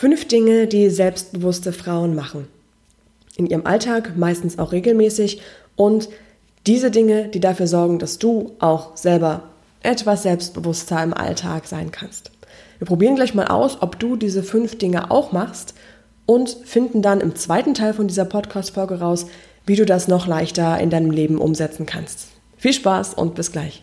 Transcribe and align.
Fünf 0.00 0.28
Dinge, 0.28 0.66
die 0.66 0.88
selbstbewusste 0.88 1.74
Frauen 1.74 2.14
machen. 2.14 2.48
In 3.36 3.44
ihrem 3.44 3.66
Alltag, 3.66 4.16
meistens 4.16 4.58
auch 4.58 4.72
regelmäßig. 4.72 5.42
Und 5.76 6.08
diese 6.66 6.90
Dinge, 6.90 7.28
die 7.28 7.38
dafür 7.38 7.66
sorgen, 7.66 7.98
dass 7.98 8.18
du 8.18 8.52
auch 8.60 8.96
selber 8.96 9.42
etwas 9.82 10.22
selbstbewusster 10.22 11.02
im 11.02 11.12
Alltag 11.12 11.66
sein 11.66 11.90
kannst. 11.90 12.30
Wir 12.78 12.86
probieren 12.86 13.14
gleich 13.14 13.34
mal 13.34 13.48
aus, 13.48 13.82
ob 13.82 13.98
du 13.98 14.16
diese 14.16 14.42
fünf 14.42 14.78
Dinge 14.78 15.10
auch 15.10 15.32
machst 15.32 15.74
und 16.24 16.48
finden 16.48 17.02
dann 17.02 17.20
im 17.20 17.36
zweiten 17.36 17.74
Teil 17.74 17.92
von 17.92 18.08
dieser 18.08 18.24
Podcast-Folge 18.24 19.00
raus, 19.00 19.26
wie 19.66 19.76
du 19.76 19.84
das 19.84 20.08
noch 20.08 20.26
leichter 20.26 20.80
in 20.80 20.88
deinem 20.88 21.10
Leben 21.10 21.36
umsetzen 21.36 21.84
kannst. 21.84 22.28
Viel 22.56 22.72
Spaß 22.72 23.12
und 23.12 23.34
bis 23.34 23.52
gleich. 23.52 23.82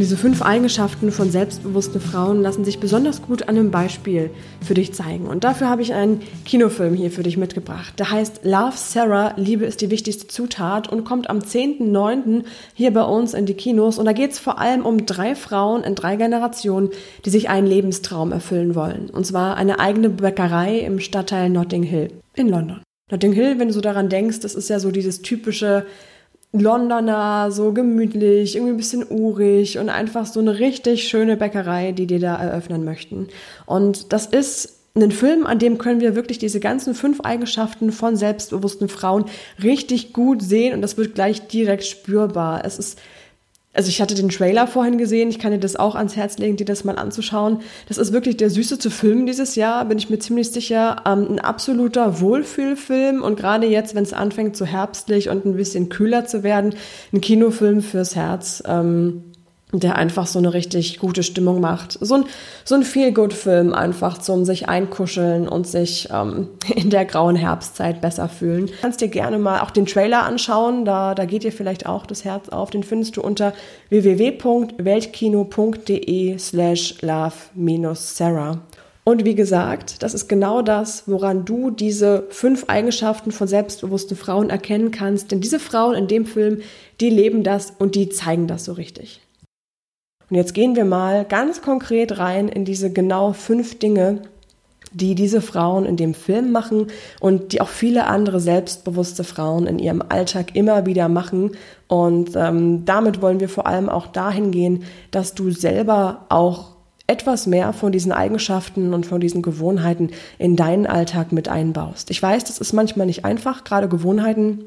Diese 0.00 0.16
fünf 0.16 0.40
Eigenschaften 0.40 1.12
von 1.12 1.30
selbstbewussten 1.30 2.00
Frauen 2.00 2.40
lassen 2.40 2.64
sich 2.64 2.80
besonders 2.80 3.20
gut 3.20 3.42
an 3.42 3.58
einem 3.58 3.70
Beispiel 3.70 4.30
für 4.64 4.72
dich 4.72 4.94
zeigen. 4.94 5.26
Und 5.26 5.44
dafür 5.44 5.68
habe 5.68 5.82
ich 5.82 5.92
einen 5.92 6.22
Kinofilm 6.46 6.94
hier 6.94 7.10
für 7.10 7.22
dich 7.22 7.36
mitgebracht. 7.36 7.98
Der 7.98 8.10
heißt 8.10 8.40
Love 8.42 8.76
Sarah, 8.76 9.34
Liebe 9.36 9.66
ist 9.66 9.82
die 9.82 9.90
wichtigste 9.90 10.28
Zutat 10.28 10.88
und 10.88 11.04
kommt 11.04 11.28
am 11.28 11.40
10.9. 11.40 12.44
hier 12.72 12.92
bei 12.92 13.02
uns 13.02 13.34
in 13.34 13.44
die 13.44 13.52
Kinos. 13.52 13.98
Und 13.98 14.06
da 14.06 14.12
geht 14.12 14.32
es 14.32 14.38
vor 14.38 14.58
allem 14.58 14.86
um 14.86 15.04
drei 15.04 15.34
Frauen 15.34 15.84
in 15.84 15.94
drei 15.94 16.16
Generationen, 16.16 16.88
die 17.26 17.30
sich 17.30 17.50
einen 17.50 17.66
Lebenstraum 17.66 18.32
erfüllen 18.32 18.74
wollen. 18.74 19.10
Und 19.10 19.26
zwar 19.26 19.58
eine 19.58 19.78
eigene 19.78 20.08
Bäckerei 20.08 20.78
im 20.78 21.00
Stadtteil 21.00 21.50
Notting 21.50 21.82
Hill 21.82 22.08
in 22.34 22.48
London. 22.48 22.82
Notting 23.10 23.32
Hill, 23.32 23.58
wenn 23.58 23.68
du 23.68 23.74
so 23.74 23.82
daran 23.82 24.08
denkst, 24.08 24.40
das 24.40 24.54
ist 24.54 24.70
ja 24.70 24.80
so 24.80 24.90
dieses 24.90 25.20
typische 25.20 25.84
Londoner, 26.52 27.50
so 27.50 27.72
gemütlich, 27.72 28.56
irgendwie 28.56 28.74
ein 28.74 28.76
bisschen 28.76 29.06
urig 29.08 29.78
und 29.78 29.88
einfach 29.88 30.26
so 30.26 30.40
eine 30.40 30.58
richtig 30.58 31.08
schöne 31.08 31.36
Bäckerei, 31.36 31.92
die 31.92 32.06
dir 32.06 32.20
da 32.20 32.36
eröffnen 32.36 32.84
möchten. 32.84 33.28
Und 33.64 34.12
das 34.12 34.26
ist 34.26 34.78
ein 34.94 35.10
Film, 35.10 35.46
an 35.46 35.58
dem 35.58 35.78
können 35.78 36.00
wir 36.00 36.14
wirklich 36.14 36.38
diese 36.38 36.60
ganzen 36.60 36.94
fünf 36.94 37.20
Eigenschaften 37.22 37.92
von 37.92 38.16
selbstbewussten 38.16 38.90
Frauen 38.90 39.24
richtig 39.62 40.12
gut 40.12 40.42
sehen 40.42 40.74
und 40.74 40.82
das 40.82 40.98
wird 40.98 41.14
gleich 41.14 41.46
direkt 41.46 41.84
spürbar. 41.84 42.62
Es 42.66 42.78
ist 42.78 42.98
also 43.74 43.88
ich 43.88 44.02
hatte 44.02 44.14
den 44.14 44.28
Trailer 44.28 44.66
vorhin 44.66 44.98
gesehen, 44.98 45.30
ich 45.30 45.38
kann 45.38 45.52
dir 45.52 45.58
das 45.58 45.76
auch 45.76 45.94
ans 45.94 46.14
Herz 46.14 46.36
legen, 46.38 46.56
dir 46.56 46.66
das 46.66 46.84
mal 46.84 46.98
anzuschauen. 46.98 47.60
Das 47.88 47.96
ist 47.96 48.12
wirklich 48.12 48.36
der 48.36 48.50
süßeste 48.50 48.90
Film 48.90 49.24
dieses 49.24 49.54
Jahr, 49.54 49.84
bin 49.86 49.96
ich 49.96 50.10
mir 50.10 50.18
ziemlich 50.18 50.50
sicher. 50.50 51.02
Ähm, 51.06 51.26
ein 51.30 51.38
absoluter 51.38 52.20
Wohlfühlfilm 52.20 53.22
und 53.22 53.36
gerade 53.36 53.66
jetzt, 53.66 53.94
wenn 53.94 54.02
es 54.02 54.12
anfängt 54.12 54.56
so 54.56 54.66
herbstlich 54.66 55.30
und 55.30 55.46
ein 55.46 55.56
bisschen 55.56 55.88
kühler 55.88 56.26
zu 56.26 56.42
werden, 56.42 56.74
ein 57.12 57.20
Kinofilm 57.22 57.80
fürs 57.80 58.14
Herz. 58.14 58.62
Ähm, 58.66 59.31
der 59.72 59.96
einfach 59.96 60.26
so 60.26 60.38
eine 60.38 60.52
richtig 60.52 60.98
gute 60.98 61.22
Stimmung 61.22 61.58
macht. 61.60 61.96
So 62.00 62.16
ein, 62.16 62.24
so 62.64 62.74
ein 62.74 62.82
Feel-Good-Film 62.82 63.72
einfach 63.72 64.18
zum 64.18 64.44
sich 64.44 64.68
einkuscheln 64.68 65.48
und 65.48 65.66
sich 65.66 66.10
ähm, 66.12 66.48
in 66.74 66.90
der 66.90 67.06
grauen 67.06 67.36
Herbstzeit 67.36 68.02
besser 68.02 68.28
fühlen. 68.28 68.66
Du 68.66 68.72
kannst 68.82 69.00
dir 69.00 69.08
gerne 69.08 69.38
mal 69.38 69.60
auch 69.60 69.70
den 69.70 69.86
Trailer 69.86 70.24
anschauen, 70.24 70.84
da, 70.84 71.14
da 71.14 71.24
geht 71.24 71.44
dir 71.44 71.52
vielleicht 71.52 71.86
auch 71.86 72.04
das 72.04 72.24
Herz 72.24 72.50
auf. 72.50 72.68
Den 72.70 72.82
findest 72.82 73.16
du 73.16 73.22
unter 73.22 73.54
www.weltkino.de 73.88 76.38
slash 76.38 76.96
love-sarah. 77.00 78.58
Und 79.04 79.24
wie 79.24 79.34
gesagt, 79.34 80.04
das 80.04 80.14
ist 80.14 80.28
genau 80.28 80.62
das, 80.62 81.08
woran 81.08 81.44
du 81.44 81.70
diese 81.70 82.28
fünf 82.30 82.66
Eigenschaften 82.68 83.32
von 83.32 83.48
selbstbewussten 83.48 84.16
Frauen 84.16 84.48
erkennen 84.48 84.92
kannst. 84.92 85.32
Denn 85.32 85.40
diese 85.40 85.58
Frauen 85.58 85.96
in 85.96 86.06
dem 86.06 86.24
Film, 86.24 86.60
die 87.00 87.10
leben 87.10 87.42
das 87.42 87.72
und 87.76 87.96
die 87.96 88.10
zeigen 88.10 88.46
das 88.46 88.64
so 88.64 88.74
richtig. 88.74 89.20
Und 90.30 90.36
jetzt 90.36 90.54
gehen 90.54 90.76
wir 90.76 90.84
mal 90.84 91.24
ganz 91.24 91.62
konkret 91.62 92.18
rein 92.18 92.48
in 92.48 92.64
diese 92.64 92.92
genau 92.92 93.32
fünf 93.32 93.78
Dinge, 93.78 94.22
die 94.94 95.14
diese 95.14 95.40
Frauen 95.40 95.86
in 95.86 95.96
dem 95.96 96.14
Film 96.14 96.52
machen 96.52 96.88
und 97.20 97.52
die 97.52 97.60
auch 97.60 97.68
viele 97.68 98.06
andere 98.06 98.40
selbstbewusste 98.40 99.24
Frauen 99.24 99.66
in 99.66 99.78
ihrem 99.78 100.02
Alltag 100.06 100.54
immer 100.54 100.86
wieder 100.86 101.08
machen. 101.08 101.52
Und 101.88 102.36
ähm, 102.36 102.84
damit 102.84 103.22
wollen 103.22 103.40
wir 103.40 103.48
vor 103.48 103.66
allem 103.66 103.88
auch 103.88 104.06
dahin 104.06 104.50
gehen, 104.50 104.84
dass 105.10 105.34
du 105.34 105.50
selber 105.50 106.26
auch 106.28 106.72
etwas 107.06 107.46
mehr 107.46 107.72
von 107.72 107.92
diesen 107.92 108.12
Eigenschaften 108.12 108.94
und 108.94 109.06
von 109.06 109.20
diesen 109.20 109.42
Gewohnheiten 109.42 110.10
in 110.38 110.56
deinen 110.56 110.86
Alltag 110.86 111.32
mit 111.32 111.48
einbaust. 111.48 112.10
Ich 112.10 112.22
weiß, 112.22 112.44
das 112.44 112.58
ist 112.58 112.72
manchmal 112.72 113.06
nicht 113.06 113.24
einfach, 113.24 113.64
gerade 113.64 113.88
Gewohnheiten 113.88 114.64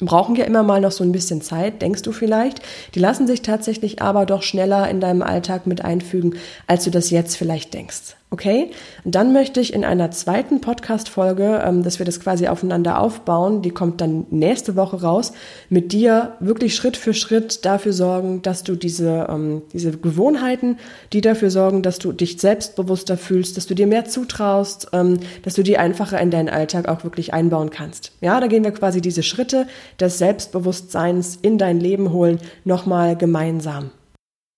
brauchen 0.00 0.36
ja 0.36 0.44
immer 0.44 0.62
mal 0.62 0.80
noch 0.80 0.92
so 0.92 1.02
ein 1.04 1.12
bisschen 1.12 1.40
Zeit, 1.40 1.80
denkst 1.80 2.02
du 2.02 2.12
vielleicht. 2.12 2.60
Die 2.94 3.00
lassen 3.00 3.26
sich 3.26 3.42
tatsächlich 3.42 4.02
aber 4.02 4.26
doch 4.26 4.42
schneller 4.42 4.88
in 4.90 5.00
deinem 5.00 5.22
Alltag 5.22 5.66
mit 5.66 5.84
einfügen, 5.84 6.34
als 6.66 6.84
du 6.84 6.90
das 6.90 7.10
jetzt 7.10 7.36
vielleicht 7.36 7.72
denkst. 7.72 8.16
Okay? 8.28 8.72
Dann 9.04 9.32
möchte 9.32 9.60
ich 9.60 9.72
in 9.72 9.84
einer 9.84 10.10
zweiten 10.10 10.60
Podcast-Folge, 10.60 11.62
ähm, 11.64 11.84
dass 11.84 12.00
wir 12.00 12.06
das 12.06 12.18
quasi 12.18 12.48
aufeinander 12.48 13.00
aufbauen, 13.00 13.62
die 13.62 13.70
kommt 13.70 14.00
dann 14.00 14.26
nächste 14.30 14.74
Woche 14.74 15.00
raus, 15.00 15.32
mit 15.68 15.92
dir 15.92 16.32
wirklich 16.40 16.74
Schritt 16.74 16.96
für 16.96 17.14
Schritt 17.14 17.64
dafür 17.64 17.92
sorgen, 17.92 18.42
dass 18.42 18.64
du 18.64 18.74
diese, 18.74 19.28
ähm, 19.30 19.62
diese 19.72 19.92
Gewohnheiten, 19.92 20.78
die 21.12 21.20
dafür 21.20 21.50
sorgen, 21.50 21.82
dass 21.82 22.00
du 22.00 22.10
dich 22.10 22.40
selbstbewusster 22.40 23.16
fühlst, 23.16 23.56
dass 23.56 23.66
du 23.66 23.74
dir 23.74 23.86
mehr 23.86 24.06
zutraust, 24.06 24.88
ähm, 24.92 25.20
dass 25.44 25.54
du 25.54 25.62
die 25.62 25.78
einfacher 25.78 26.20
in 26.20 26.32
deinen 26.32 26.48
Alltag 26.48 26.88
auch 26.88 27.04
wirklich 27.04 27.32
einbauen 27.32 27.70
kannst. 27.70 28.10
Ja, 28.20 28.40
da 28.40 28.48
gehen 28.48 28.64
wir 28.64 28.72
quasi 28.72 29.00
diese 29.00 29.22
Schritte 29.22 29.68
des 30.00 30.18
Selbstbewusstseins 30.18 31.38
in 31.42 31.58
dein 31.58 31.78
Leben 31.78 32.12
holen, 32.12 32.40
nochmal 32.64 33.16
gemeinsam. 33.16 33.90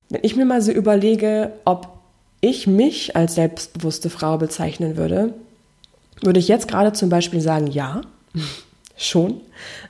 Wenn 0.08 0.20
ich 0.24 0.36
mir 0.36 0.46
mal 0.46 0.62
so 0.62 0.72
überlege, 0.72 1.52
ob 1.66 1.97
ich 2.41 2.66
mich 2.66 3.16
als 3.16 3.34
selbstbewusste 3.34 4.10
Frau 4.10 4.38
bezeichnen 4.38 4.97
würde, 4.97 5.34
würde 6.22 6.38
ich 6.41 6.49
jetzt 6.49 6.69
gerade 6.69 6.93
zum 6.93 7.09
Beispiel 7.09 7.41
sagen, 7.41 7.66
ja, 7.69 8.03
schon. 8.97 9.41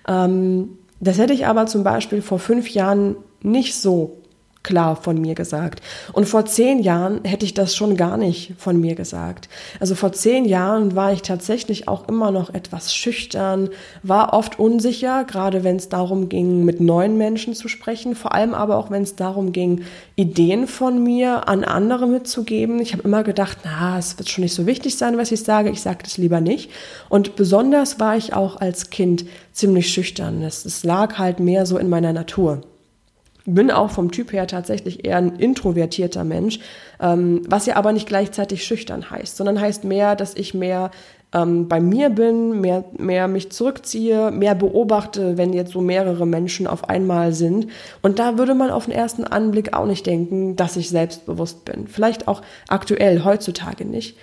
Ähm, 0.06 0.78
das 1.00 1.19
hätte 1.19 1.32
ich 1.32 1.47
aber 1.47 1.66
zum 1.66 1.84
Beispiel 1.84 2.22
vor 2.22 2.38
fünf 2.38 2.70
Jahren 2.70 3.16
nicht 3.42 3.75
so 3.75 4.17
klar 4.68 4.96
von 4.96 5.18
mir 5.18 5.34
gesagt. 5.34 5.80
Und 6.12 6.28
vor 6.28 6.44
zehn 6.44 6.80
Jahren 6.80 7.24
hätte 7.24 7.46
ich 7.46 7.54
das 7.54 7.74
schon 7.74 7.96
gar 7.96 8.18
nicht 8.18 8.52
von 8.58 8.78
mir 8.78 8.94
gesagt. 8.94 9.48
Also 9.80 9.94
vor 9.94 10.12
zehn 10.12 10.44
Jahren 10.44 10.94
war 10.94 11.10
ich 11.10 11.22
tatsächlich 11.22 11.88
auch 11.88 12.06
immer 12.06 12.30
noch 12.30 12.52
etwas 12.52 12.94
schüchtern, 12.94 13.70
war 14.02 14.34
oft 14.34 14.58
unsicher, 14.58 15.24
gerade 15.24 15.64
wenn 15.64 15.76
es 15.76 15.88
darum 15.88 16.28
ging, 16.28 16.66
mit 16.66 16.82
neuen 16.82 17.16
Menschen 17.16 17.54
zu 17.54 17.66
sprechen, 17.66 18.14
vor 18.14 18.34
allem 18.34 18.52
aber 18.52 18.76
auch 18.76 18.90
wenn 18.90 19.04
es 19.04 19.16
darum 19.16 19.52
ging, 19.52 19.84
Ideen 20.16 20.66
von 20.66 21.02
mir 21.02 21.48
an 21.48 21.64
andere 21.64 22.06
mitzugeben. 22.06 22.78
Ich 22.78 22.92
habe 22.92 23.04
immer 23.04 23.22
gedacht, 23.22 23.56
na, 23.64 23.98
es 23.98 24.18
wird 24.18 24.28
schon 24.28 24.44
nicht 24.44 24.54
so 24.54 24.66
wichtig 24.66 24.98
sein, 24.98 25.16
was 25.16 25.32
ich 25.32 25.44
sage, 25.44 25.70
ich 25.70 25.80
sage 25.80 26.00
das 26.02 26.18
lieber 26.18 26.42
nicht. 26.42 26.70
Und 27.08 27.36
besonders 27.36 27.98
war 28.00 28.18
ich 28.18 28.34
auch 28.34 28.60
als 28.60 28.90
Kind 28.90 29.24
ziemlich 29.52 29.90
schüchtern. 29.90 30.42
Es 30.42 30.84
lag 30.84 31.16
halt 31.16 31.40
mehr 31.40 31.64
so 31.64 31.78
in 31.78 31.88
meiner 31.88 32.12
Natur 32.12 32.60
bin 33.54 33.70
auch 33.70 33.91
vom 33.91 34.10
Typ 34.10 34.32
her 34.32 34.47
tatsächlich 34.47 35.04
eher 35.04 35.16
ein 35.16 35.36
introvertierter 35.36 36.25
Mensch, 36.25 36.60
ähm, 37.00 37.42
was 37.48 37.66
ja 37.66 37.76
aber 37.76 37.92
nicht 37.92 38.06
gleichzeitig 38.06 38.64
schüchtern 38.64 39.10
heißt, 39.10 39.36
sondern 39.36 39.60
heißt 39.60 39.84
mehr, 39.84 40.16
dass 40.16 40.34
ich 40.34 40.54
mehr 40.54 40.91
ähm, 41.32 41.69
bei 41.69 41.81
mir 41.81 42.11
bin, 42.11 42.61
mehr, 42.61 42.84
mehr 42.96 43.28
mich 43.28 43.50
zurückziehe, 43.50 44.31
mehr 44.31 44.55
beobachte, 44.55 45.37
wenn 45.37 45.52
jetzt 45.52 45.72
so 45.72 45.81
mehrere 45.81 46.26
Menschen 46.26 46.67
auf 46.67 46.88
einmal 46.88 47.32
sind. 47.32 47.69
Und 48.02 48.19
da 48.19 48.38
würde 48.38 48.55
man 48.55 48.70
auf 48.70 48.87
den 48.87 48.94
ersten 48.94 49.25
Anblick 49.25 49.75
auch 49.75 49.87
nicht 49.87 50.06
denken, 50.06 50.56
dass 50.56 50.76
ich 50.76 50.88
selbstbewusst 50.88 51.64
bin. 51.64 51.87
Vielleicht 51.87 52.28
auch 52.28 52.43
aktuell, 52.69 53.25
heutzutage 53.25 53.84
nicht. 53.84 54.17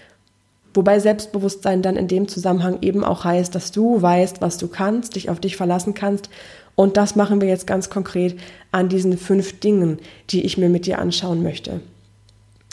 Wobei 0.73 0.99
Selbstbewusstsein 0.99 1.81
dann 1.81 1.95
in 1.95 2.09
dem 2.09 2.27
Zusammenhang 2.27 2.79
eben 2.81 3.05
auch 3.05 3.23
heißt, 3.23 3.55
dass 3.55 3.71
du 3.71 4.01
weißt, 4.01 4.41
was 4.41 4.57
du 4.57 4.67
kannst, 4.67 5.15
dich 5.15 5.29
auf 5.29 5.39
dich 5.39 5.55
verlassen 5.55 5.93
kannst 5.93 6.29
und 6.75 6.97
das 6.97 7.15
machen 7.15 7.41
wir 7.41 7.47
jetzt 7.47 7.67
ganz 7.67 7.89
konkret 7.89 8.37
an 8.71 8.89
diesen 8.89 9.17
fünf 9.17 9.59
Dingen, 9.59 9.99
die 10.29 10.45
ich 10.45 10.57
mir 10.57 10.69
mit 10.69 10.85
dir 10.85 10.99
anschauen 10.99 11.41
möchte. 11.41 11.79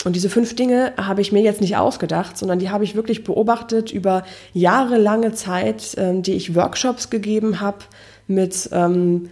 Und 0.04 0.16
diese 0.16 0.28
fünf 0.28 0.56
Dinge 0.56 0.92
habe 0.96 1.20
ich 1.20 1.30
mir 1.30 1.42
jetzt 1.42 1.60
nicht 1.60 1.76
ausgedacht, 1.76 2.36
sondern 2.36 2.58
die 2.58 2.70
habe 2.70 2.82
ich 2.82 2.96
wirklich 2.96 3.22
beobachtet 3.22 3.92
über 3.92 4.24
jahrelange 4.52 5.32
Zeit, 5.32 5.94
ähm, 5.96 6.22
die 6.22 6.32
ich 6.32 6.56
Workshops 6.56 7.08
gegeben 7.08 7.60
habe 7.60 7.78
mit 8.26 8.68
ähm, 8.72 9.28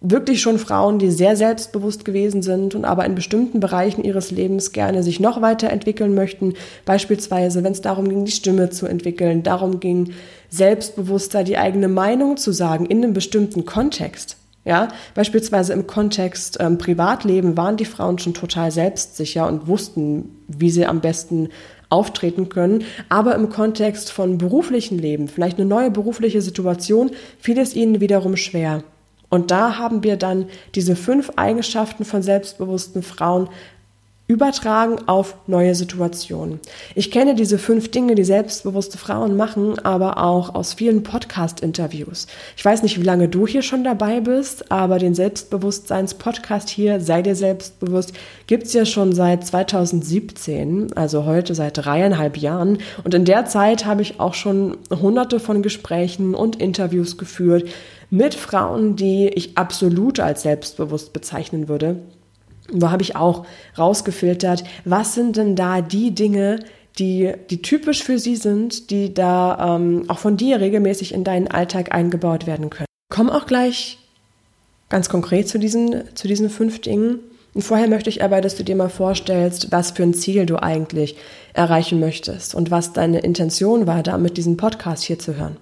wirklich 0.00 0.40
schon 0.40 0.58
Frauen, 0.58 0.98
die 0.98 1.10
sehr 1.10 1.36
selbstbewusst 1.36 2.04
gewesen 2.04 2.42
sind 2.42 2.74
und 2.74 2.84
aber 2.84 3.04
in 3.04 3.14
bestimmten 3.14 3.60
Bereichen 3.60 4.04
ihres 4.04 4.30
Lebens 4.30 4.72
gerne 4.72 5.02
sich 5.02 5.20
noch 5.20 5.40
weiterentwickeln 5.40 6.14
möchten. 6.14 6.54
Beispielsweise, 6.84 7.64
wenn 7.64 7.72
es 7.72 7.80
darum 7.80 8.08
ging, 8.08 8.24
die 8.24 8.32
Stimme 8.32 8.70
zu 8.70 8.86
entwickeln, 8.86 9.42
darum 9.42 9.80
ging, 9.80 10.12
selbstbewusster 10.50 11.44
die 11.44 11.58
eigene 11.58 11.88
Meinung 11.88 12.36
zu 12.36 12.52
sagen 12.52 12.86
in 12.86 13.02
einem 13.02 13.14
bestimmten 13.14 13.64
Kontext. 13.64 14.36
Ja, 14.64 14.88
beispielsweise 15.14 15.72
im 15.72 15.86
Kontext 15.86 16.56
ähm, 16.58 16.76
Privatleben 16.76 17.56
waren 17.56 17.76
die 17.76 17.84
Frauen 17.84 18.18
schon 18.18 18.34
total 18.34 18.72
selbstsicher 18.72 19.46
und 19.46 19.68
wussten, 19.68 20.40
wie 20.48 20.70
sie 20.70 20.86
am 20.86 21.00
besten 21.00 21.50
auftreten 21.88 22.48
können. 22.48 22.82
Aber 23.08 23.36
im 23.36 23.48
Kontext 23.48 24.10
von 24.10 24.38
beruflichen 24.38 24.98
Leben, 24.98 25.28
vielleicht 25.28 25.58
eine 25.58 25.68
neue 25.68 25.92
berufliche 25.92 26.42
Situation, 26.42 27.12
fiel 27.38 27.58
es 27.58 27.76
ihnen 27.76 28.00
wiederum 28.00 28.36
schwer. 28.36 28.82
Und 29.28 29.50
da 29.50 29.78
haben 29.78 30.02
wir 30.02 30.16
dann 30.16 30.46
diese 30.74 30.96
fünf 30.96 31.32
Eigenschaften 31.36 32.04
von 32.04 32.22
selbstbewussten 32.22 33.02
Frauen 33.02 33.48
übertragen 34.28 34.98
auf 35.06 35.36
neue 35.46 35.76
Situationen. 35.76 36.58
Ich 36.96 37.12
kenne 37.12 37.36
diese 37.36 37.58
fünf 37.58 37.92
Dinge, 37.92 38.16
die 38.16 38.24
selbstbewusste 38.24 38.98
Frauen 38.98 39.36
machen, 39.36 39.78
aber 39.78 40.18
auch 40.18 40.56
aus 40.56 40.74
vielen 40.74 41.04
Podcast-Interviews. 41.04 42.26
Ich 42.56 42.64
weiß 42.64 42.82
nicht, 42.82 42.98
wie 42.98 43.04
lange 43.04 43.28
du 43.28 43.46
hier 43.46 43.62
schon 43.62 43.84
dabei 43.84 44.18
bist, 44.20 44.72
aber 44.72 44.98
den 44.98 45.14
Selbstbewusstseins-Podcast 45.14 46.68
hier, 46.68 47.00
sei 47.00 47.22
dir 47.22 47.36
selbstbewusst, 47.36 48.14
gibt's 48.48 48.72
ja 48.72 48.84
schon 48.84 49.12
seit 49.12 49.46
2017, 49.46 50.92
also 50.96 51.24
heute 51.24 51.54
seit 51.54 51.78
dreieinhalb 51.78 52.36
Jahren. 52.36 52.78
Und 53.04 53.14
in 53.14 53.24
der 53.24 53.46
Zeit 53.46 53.86
habe 53.86 54.02
ich 54.02 54.18
auch 54.18 54.34
schon 54.34 54.76
hunderte 54.90 55.38
von 55.38 55.62
Gesprächen 55.62 56.34
und 56.34 56.56
Interviews 56.56 57.16
geführt 57.16 57.68
mit 58.10 58.34
Frauen, 58.34 58.96
die 58.96 59.28
ich 59.28 59.56
absolut 59.58 60.20
als 60.20 60.42
selbstbewusst 60.42 61.12
bezeichnen 61.12 61.68
würde. 61.68 61.96
Da 62.72 62.90
habe 62.90 63.02
ich 63.02 63.16
auch 63.16 63.46
rausgefiltert, 63.78 64.64
was 64.84 65.14
sind 65.14 65.36
denn 65.36 65.56
da 65.56 65.80
die 65.80 66.12
Dinge, 66.12 66.60
die, 66.98 67.32
die 67.50 67.62
typisch 67.62 68.02
für 68.02 68.18
sie 68.18 68.36
sind, 68.36 68.90
die 68.90 69.12
da 69.12 69.76
ähm, 69.76 70.04
auch 70.08 70.18
von 70.18 70.36
dir 70.36 70.60
regelmäßig 70.60 71.12
in 71.12 71.24
deinen 71.24 71.48
Alltag 71.48 71.94
eingebaut 71.94 72.46
werden 72.46 72.70
können. 72.70 72.86
Komm 73.10 73.30
auch 73.30 73.46
gleich 73.46 73.98
ganz 74.88 75.08
konkret 75.08 75.48
zu 75.48 75.58
diesen, 75.58 76.04
zu 76.14 76.28
diesen 76.28 76.50
fünf 76.50 76.80
Dingen. 76.80 77.20
Und 77.54 77.62
vorher 77.62 77.88
möchte 77.88 78.10
ich 78.10 78.22
aber, 78.22 78.40
dass 78.40 78.56
du 78.56 78.64
dir 78.64 78.76
mal 78.76 78.90
vorstellst, 78.90 79.72
was 79.72 79.92
für 79.92 80.02
ein 80.02 80.14
Ziel 80.14 80.46
du 80.46 80.62
eigentlich 80.62 81.16
erreichen 81.54 82.00
möchtest 82.00 82.54
und 82.54 82.70
was 82.70 82.92
deine 82.92 83.20
Intention 83.20 83.86
war, 83.86 84.02
damit 84.02 84.36
diesen 84.36 84.56
Podcast 84.56 85.04
hier 85.04 85.18
zu 85.18 85.36
hören. 85.36 85.56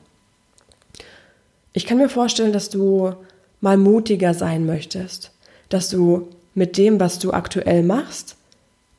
Ich 1.77 1.87
kann 1.87 1.99
mir 1.99 2.09
vorstellen, 2.09 2.53
dass 2.53 2.71
du 2.71 3.15
mal 3.61 3.77
mutiger 3.77 4.33
sein 4.33 4.65
möchtest, 4.65 5.33
dass 5.69 5.91
du 5.91 6.29
mit 6.55 6.79
dem, 6.79 7.01
was 7.01 7.19
du 7.19 7.33
aktuell 7.33 7.83
machst, 7.83 8.37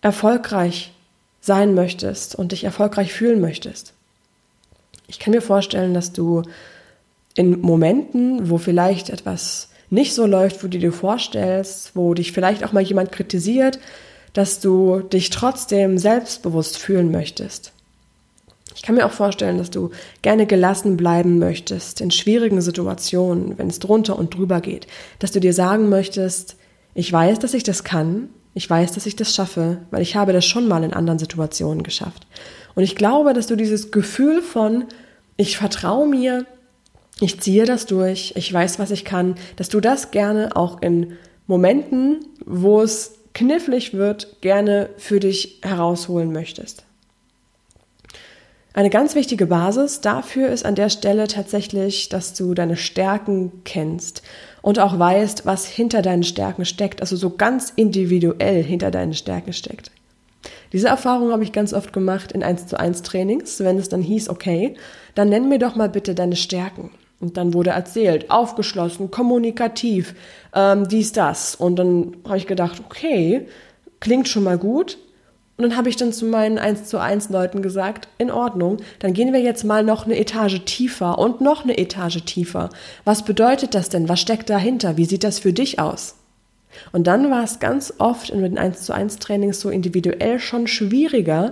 erfolgreich 0.02 0.92
sein 1.40 1.74
möchtest 1.74 2.36
und 2.36 2.52
dich 2.52 2.66
erfolgreich 2.66 3.14
fühlen 3.14 3.40
möchtest. 3.40 3.94
Ich 5.08 5.20
kann 5.20 5.34
mir 5.34 5.42
vorstellen, 5.42 5.94
dass 5.94 6.12
du 6.12 6.44
in 7.36 7.62
Momenten, 7.62 8.50
wo 8.50 8.58
vielleicht 8.58 9.10
etwas 9.10 9.70
nicht 9.90 10.14
so 10.14 10.26
läuft, 10.26 10.62
wo 10.62 10.68
du 10.68 10.78
dir 10.78 10.92
vorstellst, 10.92 11.96
wo 11.96 12.14
dich 12.14 12.34
vielleicht 12.34 12.64
auch 12.66 12.74
mal 12.74 12.84
jemand 12.84 13.12
kritisiert, 13.14 13.80
dass 14.34 14.60
du 14.60 15.00
dich 15.00 15.30
trotzdem 15.30 15.98
selbstbewusst 15.98 16.78
fühlen 16.78 17.10
möchtest. 17.10 17.72
Ich 18.74 18.82
kann 18.82 18.96
mir 18.96 19.06
auch 19.06 19.12
vorstellen, 19.12 19.58
dass 19.58 19.70
du 19.70 19.92
gerne 20.22 20.46
gelassen 20.48 20.98
bleiben 20.98 21.38
möchtest 21.40 22.02
in 22.02 22.12
schwierigen 22.12 22.62
Situationen, 22.62 23.58
wenn 23.58 23.68
es 23.68 23.80
drunter 23.80 24.18
und 24.18 24.34
drüber 24.34 24.62
geht, 24.62 24.88
dass 25.20 25.32
du 25.32 25.40
dir 25.40 25.54
sagen 25.54 25.90
möchtest, 25.90 26.56
ich 26.94 27.12
weiß, 27.12 27.40
dass 27.40 27.54
ich 27.54 27.64
das 27.64 27.84
kann, 27.84 28.30
ich 28.54 28.70
weiß, 28.70 28.94
dass 28.94 29.06
ich 29.06 29.16
das 29.16 29.36
schaffe, 29.36 29.80
weil 29.92 30.02
ich 30.02 30.16
habe 30.16 30.34
das 30.34 30.46
schon 30.46 30.68
mal 30.68 30.84
in 30.84 30.94
anderen 30.94 31.20
Situationen 31.20 31.84
geschafft. 31.84 32.26
Und 32.74 32.84
ich 32.84 32.96
glaube, 32.96 33.34
dass 33.34 33.48
du 33.48 33.56
dieses 33.56 33.92
Gefühl 33.92 34.42
von, 34.42 34.86
ich 35.38 35.58
vertraue 35.58 36.08
mir, 36.08 36.46
ich 37.20 37.40
ziehe 37.40 37.66
das 37.66 37.86
durch, 37.86 38.34
ich 38.36 38.52
weiß, 38.52 38.80
was 38.80 38.92
ich 38.92 39.06
kann, 39.06 39.36
dass 39.58 39.70
du 39.70 39.80
das 39.80 40.12
gerne 40.12 40.56
auch 40.56 40.82
in 40.82 41.14
Momenten, 41.48 42.26
wo 42.46 42.82
es 42.82 43.16
knifflig 43.34 43.94
wird, 43.94 44.42
gerne 44.42 44.90
für 44.98 45.20
dich 45.20 45.60
herausholen 45.62 46.32
möchtest. 46.32 46.85
Eine 48.76 48.90
ganz 48.90 49.16
wichtige 49.16 49.46
Basis 49.46 50.02
dafür 50.02 50.50
ist 50.50 50.66
an 50.66 50.76
der 50.76 50.90
Stelle 50.90 51.30
tatsächlich, 51.30 52.10
dass 52.10 52.34
du 52.34 52.54
deine 52.54 52.76
Stärken 52.76 53.64
kennst 53.64 54.22
und 54.62 54.80
auch 54.80 55.00
weißt, 55.00 55.46
was 55.46 55.66
hinter 55.66 56.02
deinen 56.02 56.24
Stärken 56.24 56.66
steckt, 56.66 57.00
also 57.00 57.16
so 57.16 57.30
ganz 57.30 57.72
individuell 57.78 58.62
hinter 58.62 58.92
deinen 58.92 59.14
Stärken 59.14 59.54
steckt. 59.54 59.92
Diese 60.74 60.90
Erfahrung 60.90 61.32
habe 61.32 61.44
ich 61.44 61.54
ganz 61.54 61.74
oft 61.74 61.94
gemacht 61.94 62.34
in 62.34 62.44
1 62.44 62.68
zu 62.68 62.78
1 62.78 63.02
Trainings, 63.04 63.62
wenn 63.62 63.78
es 63.78 63.88
dann 63.88 64.02
hieß, 64.02 64.28
okay, 64.28 64.76
dann 65.16 65.30
nenn 65.30 65.48
mir 65.48 65.60
doch 65.60 65.78
mal 65.78 65.88
bitte 65.88 66.14
deine 66.14 66.36
Stärken. 66.36 66.92
Und 67.22 67.38
dann 67.38 67.54
wurde 67.54 67.70
erzählt, 67.70 68.30
aufgeschlossen, 68.30 69.10
kommunikativ, 69.10 70.16
ähm, 70.54 70.86
dies, 70.90 71.14
das. 71.14 71.56
Und 71.56 71.78
dann 71.78 72.18
habe 72.26 72.40
ich 72.40 72.46
gedacht, 72.46 72.82
okay, 72.86 73.48
klingt 74.02 74.28
schon 74.28 74.44
mal 74.44 74.58
gut, 74.58 74.98
und 75.58 75.64
dann 75.64 75.78
habe 75.78 75.88
ich 75.88 75.96
dann 75.96 76.12
zu 76.12 76.26
meinen 76.26 76.58
1 76.58 76.86
zu 76.86 77.00
1 77.00 77.30
Leuten 77.30 77.62
gesagt, 77.62 78.10
in 78.18 78.30
Ordnung, 78.30 78.78
dann 79.00 79.14
gehen 79.14 79.32
wir 79.32 79.40
jetzt 79.40 79.64
mal 79.64 79.84
noch 79.84 80.06
eine 80.06 80.20
Etage 80.20 80.62
tiefer 80.66 81.18
und 81.18 81.40
noch 81.40 81.64
eine 81.64 81.78
Etage 81.78 82.26
tiefer. 82.26 82.70
Was 83.06 83.24
bedeutet 83.24 83.74
das 83.74 83.88
denn? 83.88 84.10
Was 84.10 84.20
steckt 84.20 84.50
dahinter? 84.50 84.98
Wie 84.98 85.06
sieht 85.06 85.24
das 85.24 85.40
für 85.40 85.54
dich 85.54 85.80
aus? 85.80 86.16
Und 86.92 87.08
dann 87.08 87.32
war 87.32 87.42
es 87.44 87.60
ganz 87.60 87.94
oft 88.00 88.30
in 88.30 88.42
den 88.42 88.58
1 88.58 88.82
zu 88.82 88.94
1 88.94 89.20
Trainings 89.20 89.62
so 89.62 89.70
individuell 89.70 90.40
schon 90.40 90.68
schwieriger, 90.68 91.52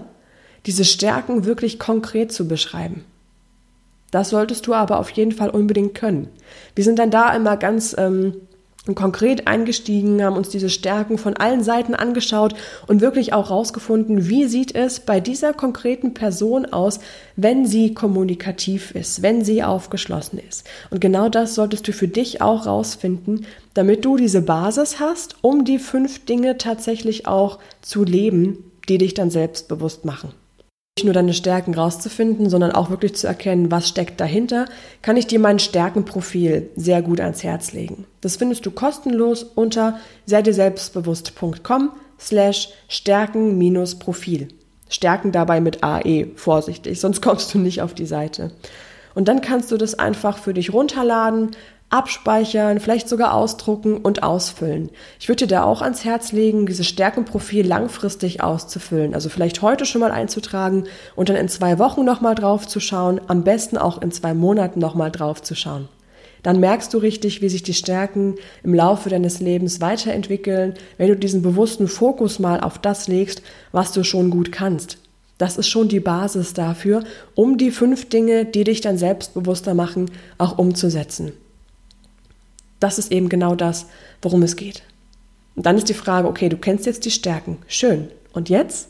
diese 0.65 0.83
Stärken 0.83 1.45
wirklich 1.45 1.79
konkret 1.79 2.33
zu 2.33 2.45
beschreiben. 2.45 3.05
Das 4.11 4.29
solltest 4.29 4.67
du 4.67 4.73
aber 4.73 4.99
auf 4.99 5.09
jeden 5.11 5.31
Fall 5.31 5.49
unbedingt 5.49 5.95
können. 5.95 6.27
Wir 6.75 6.83
sind 6.83 6.99
dann 6.99 7.09
da 7.09 7.33
immer 7.33 7.55
ganz 7.55 7.95
ähm, 7.97 8.35
konkret 8.85 9.47
eingestiegen, 9.47 10.21
haben 10.21 10.35
uns 10.35 10.49
diese 10.49 10.69
Stärken 10.69 11.17
von 11.17 11.37
allen 11.37 11.63
Seiten 11.63 11.95
angeschaut 11.95 12.53
und 12.85 12.99
wirklich 12.99 13.31
auch 13.31 13.49
rausgefunden, 13.49 14.27
wie 14.27 14.45
sieht 14.45 14.75
es 14.75 14.99
bei 14.99 15.21
dieser 15.21 15.53
konkreten 15.53 16.13
Person 16.13 16.65
aus, 16.65 16.99
wenn 17.37 17.65
sie 17.65 17.93
kommunikativ 17.93 18.91
ist, 18.91 19.21
wenn 19.21 19.45
sie 19.45 19.63
aufgeschlossen 19.63 20.39
ist. 20.49 20.67
Und 20.89 20.99
genau 20.99 21.29
das 21.29 21.55
solltest 21.55 21.87
du 21.87 21.93
für 21.93 22.09
dich 22.09 22.41
auch 22.41 22.65
rausfinden, 22.65 23.45
damit 23.73 24.03
du 24.03 24.17
diese 24.17 24.41
Basis 24.41 24.99
hast, 24.99 25.37
um 25.41 25.63
die 25.63 25.79
fünf 25.79 26.25
Dinge 26.25 26.57
tatsächlich 26.57 27.25
auch 27.25 27.59
zu 27.81 28.03
leben, 28.03 28.71
die 28.89 28.97
dich 28.97 29.13
dann 29.13 29.29
selbstbewusst 29.29 30.03
machen 30.03 30.33
nicht 30.97 31.05
nur 31.05 31.13
deine 31.15 31.33
Stärken 31.33 31.73
rauszufinden, 31.73 32.51
sondern 32.51 32.71
auch 32.71 32.91
wirklich 32.91 33.15
zu 33.15 33.25
erkennen, 33.25 33.71
was 33.71 33.89
steckt 33.89 34.21
dahinter, 34.21 34.67
kann 35.01 35.17
ich 35.17 35.25
dir 35.25 35.39
mein 35.39 35.57
Stärkenprofil 35.57 36.69
sehr 36.75 37.01
gut 37.01 37.19
ans 37.19 37.43
Herz 37.43 37.73
legen. 37.73 38.05
Das 38.21 38.35
findest 38.35 38.63
du 38.67 38.71
kostenlos 38.71 39.41
unter 39.41 39.99
seideselbstbewusst.com 40.27 41.89
slash 42.19 42.69
Stärken-Profil. 42.89 44.49
Stärken 44.87 45.31
dabei 45.31 45.61
mit 45.61 45.83
AE, 45.83 46.27
vorsichtig, 46.35 46.99
sonst 46.99 47.21
kommst 47.23 47.51
du 47.55 47.57
nicht 47.57 47.81
auf 47.81 47.95
die 47.95 48.05
Seite. 48.05 48.51
Und 49.15 49.27
dann 49.27 49.41
kannst 49.41 49.71
du 49.71 49.77
das 49.77 49.97
einfach 49.97 50.37
für 50.37 50.53
dich 50.53 50.73
runterladen, 50.73 51.51
abspeichern, 51.93 52.79
vielleicht 52.79 53.07
sogar 53.07 53.35
ausdrucken 53.35 53.97
und 53.97 54.23
ausfüllen. 54.23 54.89
Ich 55.19 55.29
würde 55.29 55.45
dir 55.45 55.55
da 55.55 55.63
auch 55.63 55.83
ans 55.83 56.03
Herz 56.03 56.31
legen, 56.31 56.65
dieses 56.65 56.87
Stärkenprofil 56.87 57.65
langfristig 57.65 58.41
auszufüllen. 58.41 59.13
Also 59.13 59.29
vielleicht 59.29 59.61
heute 59.61 59.85
schon 59.85 60.01
mal 60.01 60.11
einzutragen 60.11 60.85
und 61.15 61.29
dann 61.29 61.35
in 61.35 61.49
zwei 61.49 61.77
Wochen 61.77 62.03
nochmal 62.03 62.33
drauf 62.33 62.67
zu 62.67 62.79
schauen, 62.79 63.21
am 63.27 63.43
besten 63.43 63.77
auch 63.77 64.01
in 64.01 64.11
zwei 64.11 64.33
Monaten 64.33 64.79
nochmal 64.79 65.11
drauf 65.11 65.43
zu 65.43 65.53
schauen. 65.53 65.87
Dann 66.41 66.59
merkst 66.59 66.93
du 66.93 66.97
richtig, 66.97 67.41
wie 67.41 67.49
sich 67.49 67.61
die 67.61 67.75
Stärken 67.75 68.35
im 68.63 68.73
Laufe 68.73 69.09
deines 69.09 69.39
Lebens 69.39 69.79
weiterentwickeln, 69.79 70.73
wenn 70.97 71.09
du 71.09 71.15
diesen 71.15 71.43
bewussten 71.43 71.87
Fokus 71.87 72.39
mal 72.39 72.59
auf 72.59 72.79
das 72.79 73.07
legst, 73.07 73.43
was 73.71 73.91
du 73.91 74.03
schon 74.03 74.31
gut 74.31 74.51
kannst. 74.51 74.97
Das 75.37 75.57
ist 75.57 75.67
schon 75.67 75.89
die 75.89 75.99
Basis 75.99 76.53
dafür, 76.53 77.03
um 77.35 77.57
die 77.57 77.71
fünf 77.71 78.09
Dinge, 78.09 78.45
die 78.45 78.63
dich 78.63 78.81
dann 78.81 78.97
selbstbewusster 78.97 79.75
machen, 79.75 80.09
auch 80.39 80.57
umzusetzen. 80.57 81.33
Das 82.83 82.99
ist 82.99 83.13
eben 83.13 83.29
genau 83.29 83.55
das, 83.55 83.85
worum 84.21 84.43
es 84.43 84.57
geht. 84.57 84.83
Und 85.55 85.65
dann 85.65 85.77
ist 85.77 85.87
die 85.87 85.93
Frage, 85.93 86.27
okay, 86.27 86.49
du 86.49 86.57
kennst 86.57 86.85
jetzt 86.85 87.05
die 87.05 87.11
Stärken. 87.11 87.59
Schön. 87.65 88.09
Und 88.33 88.49
jetzt? 88.49 88.89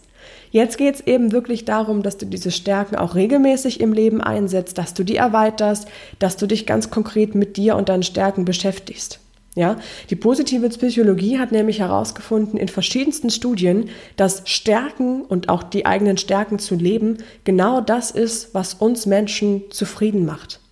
Jetzt 0.49 0.79
geht 0.79 0.95
es 0.95 1.01
eben 1.01 1.31
wirklich 1.31 1.63
darum, 1.63 2.01
dass 2.01 2.17
du 2.17 2.25
diese 2.25 2.49
Stärken 2.49 2.95
auch 2.95 3.13
regelmäßig 3.13 3.79
im 3.81 3.93
Leben 3.93 4.19
einsetzt, 4.19 4.79
dass 4.79 4.95
du 4.95 5.03
die 5.03 5.17
erweiterst, 5.17 5.87
dass 6.17 6.37
du 6.37 6.47
dich 6.47 6.65
ganz 6.65 6.89
konkret 6.89 7.35
mit 7.35 7.55
dir 7.55 7.75
und 7.75 7.87
deinen 7.87 8.01
Stärken 8.01 8.45
beschäftigst. 8.45 9.19
Ja, 9.53 9.77
die 10.09 10.15
positive 10.15 10.69
Psychologie 10.69 11.37
hat 11.37 11.51
nämlich 11.51 11.77
herausgefunden 11.77 12.57
in 12.57 12.69
verschiedensten 12.69 13.29
Studien, 13.29 13.89
dass 14.15 14.41
Stärken 14.45 15.21
und 15.21 15.49
auch 15.49 15.61
die 15.61 15.85
eigenen 15.85 16.17
Stärken 16.17 16.57
zu 16.57 16.73
leben 16.73 17.17
genau 17.43 17.79
das 17.79 18.09
ist, 18.09 18.55
was 18.55 18.73
uns 18.73 19.05
Menschen 19.05 19.69
zufrieden 19.69 20.25
macht. 20.25 20.62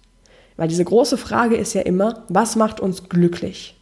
Weil 0.62 0.68
diese 0.68 0.86
große 0.86 1.18
Frage 1.18 1.56
ist 1.56 1.74
ja 1.74 1.82
immer, 1.82 2.24
was 2.30 2.56
macht 2.56 2.80
uns 2.80 3.10
glücklich? 3.10 3.76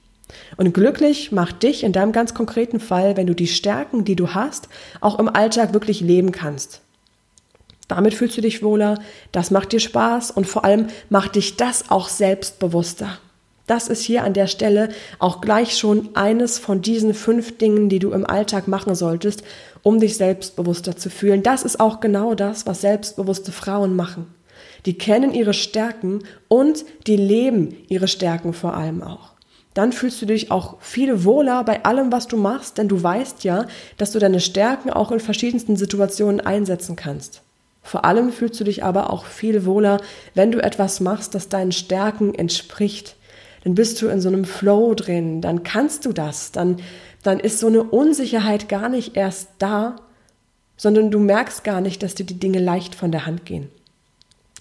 Und 0.55 0.74
glücklich 0.74 1.33
macht 1.33 1.62
dich 1.62 1.83
in 1.83 1.91
deinem 1.91 2.13
ganz 2.13 2.33
konkreten 2.33 2.79
Fall, 2.79 3.17
wenn 3.17 3.27
du 3.27 3.36
die 3.36 3.48
Stärken, 3.48 4.05
die 4.05 4.15
du 4.15 4.33
hast, 4.33 4.69
auch 5.01 5.19
im 5.19 5.27
Alltag 5.27 5.74
wirklich 5.74 6.00
leben 6.00 6.31
kannst. 6.31 6.79
Damit 7.89 8.13
fühlst 8.13 8.38
du 8.38 8.41
dich 8.41 8.63
wohler, 8.63 8.98
das 9.33 9.51
macht 9.51 9.74
dir 9.74 9.81
Spaß 9.81 10.31
und 10.31 10.48
vor 10.48 10.63
allem 10.63 10.88
macht 11.09 11.36
dich 11.36 11.57
das 11.57 11.91
auch 11.91 12.07
selbstbewusster. 12.07 13.17
Das 13.67 13.89
ist 13.89 14.03
hier 14.03 14.24
an 14.24 14.33
der 14.33 14.48
Stelle 14.48 14.88
auch 15.19 15.41
gleich 15.41 15.77
schon 15.77 16.15
eines 16.15 16.59
von 16.59 16.81
diesen 16.81 17.13
fünf 17.13 17.57
Dingen, 17.57 17.89
die 17.89 18.00
du 18.00 18.12
im 18.12 18.25
Alltag 18.25 18.69
machen 18.69 18.95
solltest, 18.95 19.43
um 19.83 20.00
dich 20.00 20.15
selbstbewusster 20.15 20.95
zu 20.95 21.09
fühlen. 21.09 21.43
Das 21.43 21.63
ist 21.63 21.81
auch 21.81 22.00
genau 22.00 22.36
das, 22.36 22.65
was 22.65 22.79
selbstbewusste 22.79 23.51
Frauen 23.51 23.98
machen. 23.98 24.38
Die 24.86 24.98
kennen 24.98 25.33
ihre 25.33 25.53
Stärken 25.53 26.24
und 26.48 26.86
die 27.07 27.17
leben 27.17 27.75
ihre 27.89 28.07
Stärken 28.07 28.53
vor 28.53 28.75
allem 28.75 29.03
auch. 29.03 29.31
Dann 29.74 29.91
fühlst 29.91 30.21
du 30.21 30.25
dich 30.25 30.51
auch 30.51 30.81
viel 30.81 31.24
wohler 31.24 31.63
bei 31.63 31.86
allem, 31.86 32.12
was 32.12 32.27
du 32.27 32.38
machst, 32.38 32.77
denn 32.77 32.88
du 32.88 33.01
weißt 33.01 33.43
ja, 33.43 33.67
dass 33.98 34.12
du 34.12 34.19
deine 34.19 34.39
Stärken 34.39 34.89
auch 34.89 35.12
in 35.12 35.19
verschiedensten 35.19 35.77
Situationen 35.77 36.41
einsetzen 36.41 36.95
kannst. 36.95 37.43
Vor 37.81 38.03
allem 38.03 38.31
fühlst 38.31 38.59
du 38.59 38.63
dich 38.63 38.83
aber 38.83 39.12
auch 39.12 39.25
viel 39.25 39.65
wohler, 39.65 40.01
wenn 40.33 40.51
du 40.51 40.62
etwas 40.62 41.00
machst, 41.00 41.33
das 41.33 41.50
deinen 41.50 41.71
Stärken 41.71 42.36
entspricht. 42.36 43.15
Dann 43.63 43.75
bist 43.75 44.01
du 44.01 44.07
in 44.07 44.21
so 44.21 44.29
einem 44.29 44.45
Flow 44.45 44.93
drin, 44.95 45.41
dann 45.41 45.63
kannst 45.63 46.05
du 46.05 46.13
das, 46.13 46.51
dann, 46.51 46.77
dann 47.24 47.39
ist 47.39 47.59
so 47.59 47.67
eine 47.67 47.83
Unsicherheit 47.83 48.69
gar 48.69 48.89
nicht 48.89 49.15
erst 49.17 49.50
da, 49.59 49.98
sondern 50.77 51.12
du 51.12 51.19
merkst 51.19 51.63
gar 51.63 51.81
nicht, 51.81 52.01
dass 52.03 52.15
dir 52.15 52.25
die 52.25 52.39
Dinge 52.39 52.59
leicht 52.59 52.95
von 52.95 53.12
der 53.12 53.25
Hand 53.25 53.45
gehen. 53.45 53.69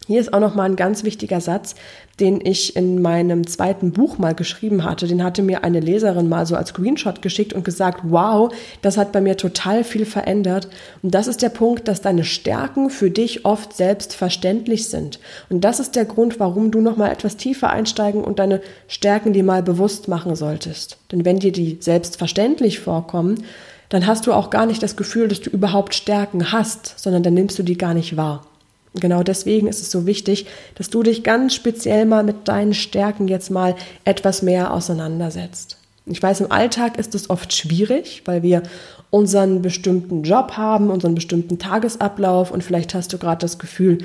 Hier 0.09 0.23
ist 0.23 0.33
auch 0.33 0.41
noch 0.41 0.55
mal 0.55 0.63
ein 0.63 0.75
ganz 0.75 1.05
wichtiger 1.05 1.43
Satz, 1.43 1.75
den 2.19 2.41
ich 2.43 2.77
in 2.77 3.03
meinem 3.03 3.47
zweiten 3.47 3.93
Buch 3.93 4.17
mal 4.17 4.35
geschrieben 4.35 4.83
hatte. 4.83 5.07
Den 5.07 5.23
hatte 5.23 5.43
mir 5.43 5.65
eine 5.65 5.81
Leserin 5.81 6.31
mal 6.31 6.47
so 6.47 6.57
als 6.57 6.71
Screenshot 6.71 7.21
geschickt 7.21 7.53
und 7.53 7.63
gesagt, 7.63 8.01
wow, 8.05 8.51
das 8.81 8.97
hat 8.97 9.13
bei 9.13 9.21
mir 9.21 9.37
total 9.37 9.85
viel 9.85 10.07
verändert. 10.07 10.71
Und 11.03 11.15
das 11.15 11.27
ist 11.27 11.43
der 11.43 11.51
Punkt, 11.51 11.89
dass 11.89 12.01
deine 12.01 12.25
Stärken 12.25 12.89
für 12.89 13.11
dich 13.11 13.45
oft 13.45 13.77
selbstverständlich 13.77 14.89
sind. 14.89 15.21
Und 15.51 15.63
das 15.63 15.79
ist 15.79 15.95
der 15.95 16.07
Grund, 16.07 16.41
warum 16.41 16.71
du 16.71 16.81
noch 16.81 16.97
mal 16.97 17.13
etwas 17.13 17.37
tiefer 17.37 17.69
einsteigen 17.69 18.25
und 18.25 18.39
deine 18.39 18.63
Stärken 18.87 19.35
dir 19.35 19.45
mal 19.45 19.63
bewusst 19.63 20.09
machen 20.09 20.37
solltest. 20.37 20.97
Denn 21.13 21.27
wenn 21.27 21.39
dir 21.39 21.53
die 21.53 21.77
selbstverständlich 21.81 22.79
vorkommen, 22.81 23.45
dann 23.91 24.07
hast 24.07 24.27
du 24.27 24.33
auch 24.33 24.49
gar 24.49 24.65
nicht 24.65 24.83
das 24.83 24.97
Gefühl, 24.97 25.29
dass 25.29 25.43
du 25.43 25.51
überhaupt 25.51 25.95
Stärken 25.95 26.51
hast, 26.51 26.99
sondern 26.99 27.23
dann 27.23 27.35
nimmst 27.35 27.59
du 27.59 27.63
die 27.63 27.77
gar 27.77 27.93
nicht 27.93 28.17
wahr. 28.17 28.47
Genau 28.95 29.23
deswegen 29.23 29.69
ist 29.69 29.81
es 29.81 29.91
so 29.91 30.07
wichtig, 30.07 30.47
dass 30.75 30.91
du 30.91 31.03
dich 31.03 31.23
ganz 31.23 31.55
speziell 31.55 32.07
mal 32.07 32.25
mit 32.25 32.49
deinen 32.49 32.75
Stärken 32.75 33.29
jetzt 33.29 33.51
mal 33.51 33.77
etwas 34.05 34.43
mehr 34.43 34.73
auseinandersetzt. 34.73 35.77
Ich 36.07 36.23
weiß, 36.23 36.41
im 36.41 36.51
Alltag 36.51 36.99
ist 36.99 37.15
es 37.15 37.29
oft 37.29 37.53
schwierig, 37.53 38.23
weil 38.25 38.43
wir 38.43 38.63
unseren 39.11 39.63
bestimmten 39.63 40.23
Job 40.23 40.53
haben, 40.53 40.91
unseren 40.91 41.15
bestimmten 41.15 41.59
Tagesablauf 41.59 42.51
und 42.51 42.65
vielleicht 42.65 42.95
hast 42.95 43.13
du 43.13 43.19
gerade 43.19 43.41
das 43.41 43.59
Gefühl, 43.59 43.99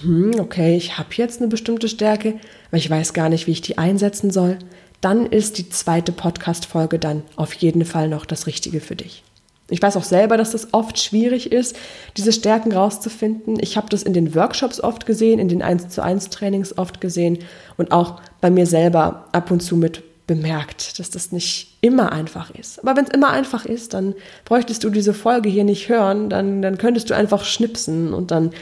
hm, 0.00 0.38
okay, 0.38 0.76
ich 0.76 0.98
habe 0.98 1.08
jetzt 1.12 1.40
eine 1.40 1.48
bestimmte 1.48 1.88
Stärke, 1.88 2.34
aber 2.68 2.78
ich 2.78 2.88
weiß 2.88 3.12
gar 3.12 3.28
nicht, 3.28 3.46
wie 3.46 3.52
ich 3.52 3.60
die 3.60 3.78
einsetzen 3.78 4.30
soll. 4.30 4.58
Dann 5.00 5.26
ist 5.26 5.58
die 5.58 5.68
zweite 5.68 6.12
Podcast-Folge 6.12 6.98
dann 6.98 7.22
auf 7.36 7.52
jeden 7.54 7.84
Fall 7.84 8.08
noch 8.08 8.26
das 8.26 8.46
Richtige 8.46 8.80
für 8.80 8.96
dich. 8.96 9.22
Ich 9.70 9.82
weiß 9.82 9.96
auch 9.96 10.04
selber, 10.04 10.36
dass 10.36 10.52
das 10.52 10.72
oft 10.72 10.98
schwierig 10.98 11.52
ist, 11.52 11.76
diese 12.16 12.32
Stärken 12.32 12.72
rauszufinden. 12.72 13.58
Ich 13.60 13.76
habe 13.76 13.88
das 13.90 14.02
in 14.02 14.14
den 14.14 14.34
Workshops 14.34 14.80
oft 14.80 15.04
gesehen, 15.04 15.38
in 15.38 15.48
den 15.48 15.62
1 15.62 15.90
zu 15.90 16.02
1 16.02 16.30
Trainings 16.30 16.76
oft 16.78 17.00
gesehen 17.00 17.40
und 17.76 17.92
auch 17.92 18.20
bei 18.40 18.50
mir 18.50 18.66
selber 18.66 19.26
ab 19.32 19.50
und 19.50 19.60
zu 19.60 19.76
mit 19.76 20.02
bemerkt, 20.26 20.98
dass 20.98 21.10
das 21.10 21.32
nicht 21.32 21.78
immer 21.80 22.12
einfach 22.12 22.50
ist. 22.54 22.80
Aber 22.80 22.96
wenn 22.96 23.06
es 23.06 23.10
immer 23.10 23.30
einfach 23.30 23.64
ist, 23.64 23.94
dann 23.94 24.14
bräuchtest 24.44 24.84
du 24.84 24.90
diese 24.90 25.14
Folge 25.14 25.48
hier 25.48 25.64
nicht 25.64 25.88
hören, 25.88 26.28
dann, 26.28 26.62
dann 26.62 26.78
könntest 26.78 27.10
du 27.10 27.14
einfach 27.14 27.44
schnipsen 27.44 28.12
und 28.14 28.30
dann 28.30 28.52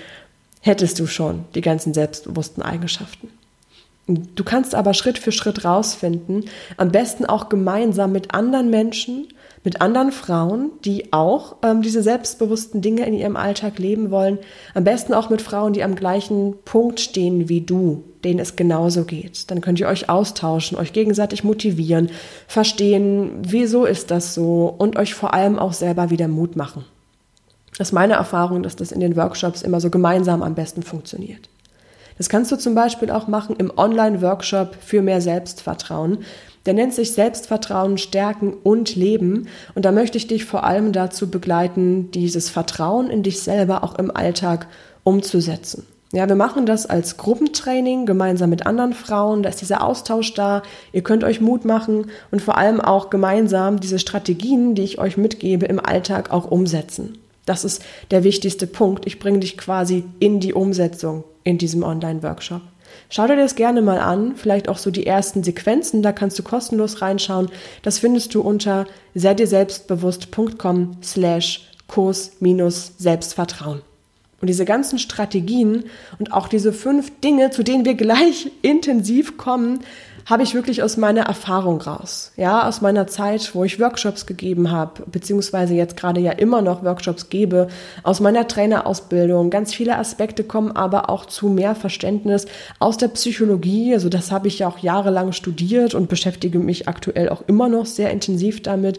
hättest 0.60 0.98
du 0.98 1.06
schon 1.06 1.44
die 1.54 1.60
ganzen 1.60 1.92
selbstbewussten 1.92 2.62
Eigenschaften. 2.62 3.28
Du 4.08 4.44
kannst 4.44 4.76
aber 4.76 4.94
Schritt 4.94 5.18
für 5.18 5.32
Schritt 5.32 5.64
rausfinden, 5.64 6.44
am 6.76 6.92
besten 6.92 7.26
auch 7.26 7.48
gemeinsam 7.48 8.12
mit 8.12 8.32
anderen 8.34 8.70
Menschen, 8.70 9.26
mit 9.64 9.80
anderen 9.80 10.12
Frauen, 10.12 10.70
die 10.84 11.12
auch 11.12 11.56
ähm, 11.64 11.82
diese 11.82 12.00
selbstbewussten 12.00 12.82
Dinge 12.82 13.04
in 13.04 13.14
ihrem 13.14 13.34
Alltag 13.34 13.80
leben 13.80 14.12
wollen. 14.12 14.38
Am 14.74 14.84
besten 14.84 15.12
auch 15.12 15.28
mit 15.28 15.42
Frauen, 15.42 15.72
die 15.72 15.82
am 15.82 15.96
gleichen 15.96 16.54
Punkt 16.64 17.00
stehen 17.00 17.48
wie 17.48 17.62
du, 17.62 18.04
denen 18.22 18.38
es 18.38 18.54
genauso 18.54 19.02
geht. 19.02 19.50
Dann 19.50 19.60
könnt 19.60 19.80
ihr 19.80 19.88
euch 19.88 20.08
austauschen, 20.08 20.78
euch 20.78 20.92
gegenseitig 20.92 21.42
motivieren, 21.42 22.10
verstehen, 22.46 23.32
wieso 23.42 23.86
ist 23.86 24.12
das 24.12 24.34
so 24.34 24.72
und 24.78 24.96
euch 24.96 25.14
vor 25.14 25.34
allem 25.34 25.58
auch 25.58 25.72
selber 25.72 26.10
wieder 26.10 26.28
Mut 26.28 26.54
machen. 26.54 26.84
Das 27.76 27.88
ist 27.88 27.92
meine 27.92 28.14
Erfahrung, 28.14 28.62
dass 28.62 28.76
das 28.76 28.92
in 28.92 29.00
den 29.00 29.16
Workshops 29.16 29.62
immer 29.62 29.80
so 29.80 29.90
gemeinsam 29.90 30.44
am 30.44 30.54
besten 30.54 30.84
funktioniert. 30.84 31.48
Das 32.18 32.28
kannst 32.28 32.50
du 32.50 32.56
zum 32.56 32.74
Beispiel 32.74 33.10
auch 33.10 33.28
machen 33.28 33.56
im 33.58 33.72
Online-Workshop 33.76 34.76
für 34.80 35.02
mehr 35.02 35.20
Selbstvertrauen. 35.20 36.18
Der 36.64 36.74
nennt 36.74 36.94
sich 36.94 37.12
Selbstvertrauen, 37.12 37.96
Stärken 37.96 38.52
und 38.52 38.96
Leben. 38.96 39.48
Und 39.74 39.84
da 39.84 39.92
möchte 39.92 40.18
ich 40.18 40.26
dich 40.26 40.44
vor 40.44 40.64
allem 40.64 40.92
dazu 40.92 41.30
begleiten, 41.30 42.10
dieses 42.10 42.50
Vertrauen 42.50 43.08
in 43.08 43.22
dich 43.22 43.40
selber 43.40 43.84
auch 43.84 43.96
im 43.98 44.10
Alltag 44.14 44.66
umzusetzen. 45.04 45.86
Ja, 46.12 46.28
wir 46.28 46.36
machen 46.36 46.66
das 46.66 46.86
als 46.86 47.16
Gruppentraining 47.16 48.06
gemeinsam 48.06 48.50
mit 48.50 48.66
anderen 48.66 48.94
Frauen. 48.94 49.42
Da 49.42 49.48
ist 49.48 49.60
dieser 49.60 49.84
Austausch 49.84 50.34
da. 50.34 50.62
Ihr 50.92 51.02
könnt 51.02 51.24
euch 51.24 51.40
Mut 51.40 51.64
machen 51.64 52.06
und 52.30 52.42
vor 52.42 52.56
allem 52.56 52.80
auch 52.80 53.10
gemeinsam 53.10 53.80
diese 53.80 53.98
Strategien, 53.98 54.74
die 54.74 54.82
ich 54.82 54.98
euch 54.98 55.16
mitgebe, 55.16 55.66
im 55.66 55.84
Alltag 55.84 56.32
auch 56.32 56.50
umsetzen. 56.50 57.18
Das 57.44 57.64
ist 57.64 57.84
der 58.10 58.24
wichtigste 58.24 58.66
Punkt. 58.66 59.06
Ich 59.06 59.18
bringe 59.18 59.40
dich 59.40 59.56
quasi 59.56 60.04
in 60.18 60.40
die 60.40 60.54
Umsetzung 60.54 61.24
in 61.46 61.58
diesem 61.58 61.84
Online-Workshop. 61.84 62.60
Schau 63.08 63.26
dir 63.28 63.36
das 63.36 63.54
gerne 63.54 63.80
mal 63.80 64.00
an, 64.00 64.34
vielleicht 64.34 64.68
auch 64.68 64.78
so 64.78 64.90
die 64.90 65.06
ersten 65.06 65.44
Sequenzen, 65.44 66.02
da 66.02 66.10
kannst 66.12 66.38
du 66.38 66.42
kostenlos 66.42 67.02
reinschauen. 67.02 67.48
Das 67.82 68.00
findest 68.00 68.34
du 68.34 68.40
unter 68.40 68.86
seidirselbstbewusst.com 69.14 70.96
slash 71.02 71.70
Kurs 71.86 72.32
minus 72.40 72.94
Selbstvertrauen. 72.98 73.82
Und 74.40 74.48
diese 74.48 74.64
ganzen 74.64 74.98
Strategien 74.98 75.84
und 76.18 76.32
auch 76.32 76.48
diese 76.48 76.72
fünf 76.72 77.20
Dinge, 77.20 77.50
zu 77.50 77.62
denen 77.62 77.84
wir 77.84 77.94
gleich 77.94 78.50
intensiv 78.62 79.36
kommen, 79.36 79.80
habe 80.26 80.42
ich 80.42 80.54
wirklich 80.54 80.82
aus 80.82 80.96
meiner 80.96 81.22
Erfahrung 81.22 81.80
raus. 81.80 82.32
Ja, 82.36 82.66
aus 82.66 82.80
meiner 82.80 83.06
Zeit, 83.06 83.54
wo 83.54 83.62
ich 83.62 83.78
Workshops 83.78 84.26
gegeben 84.26 84.72
habe, 84.72 85.04
beziehungsweise 85.06 85.74
jetzt 85.74 85.96
gerade 85.96 86.20
ja 86.20 86.32
immer 86.32 86.62
noch 86.62 86.82
Workshops 86.82 87.28
gebe, 87.28 87.68
aus 88.02 88.18
meiner 88.18 88.48
Trainerausbildung. 88.48 89.50
Ganz 89.50 89.72
viele 89.72 89.96
Aspekte 89.96 90.42
kommen 90.42 90.72
aber 90.72 91.10
auch 91.10 91.26
zu 91.26 91.48
mehr 91.48 91.76
Verständnis 91.76 92.46
aus 92.80 92.96
der 92.96 93.06
Psychologie. 93.08 93.94
Also 93.94 94.08
das 94.08 94.32
habe 94.32 94.48
ich 94.48 94.58
ja 94.58 94.68
auch 94.68 94.78
jahrelang 94.78 95.30
studiert 95.30 95.94
und 95.94 96.08
beschäftige 96.08 96.58
mich 96.58 96.88
aktuell 96.88 97.28
auch 97.28 97.42
immer 97.46 97.68
noch 97.68 97.86
sehr 97.86 98.10
intensiv 98.10 98.64
damit. 98.64 98.98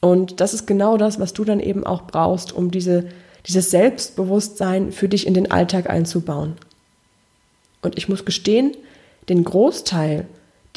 Und 0.00 0.40
das 0.40 0.54
ist 0.54 0.68
genau 0.68 0.96
das, 0.96 1.18
was 1.18 1.32
du 1.32 1.44
dann 1.44 1.58
eben 1.58 1.84
auch 1.84 2.02
brauchst, 2.02 2.52
um 2.52 2.70
diese, 2.70 3.06
dieses 3.48 3.72
Selbstbewusstsein 3.72 4.92
für 4.92 5.08
dich 5.08 5.26
in 5.26 5.34
den 5.34 5.50
Alltag 5.50 5.90
einzubauen. 5.90 6.54
Und 7.82 7.98
ich 7.98 8.08
muss 8.08 8.24
gestehen, 8.24 8.76
den 9.28 9.42
Großteil 9.42 10.26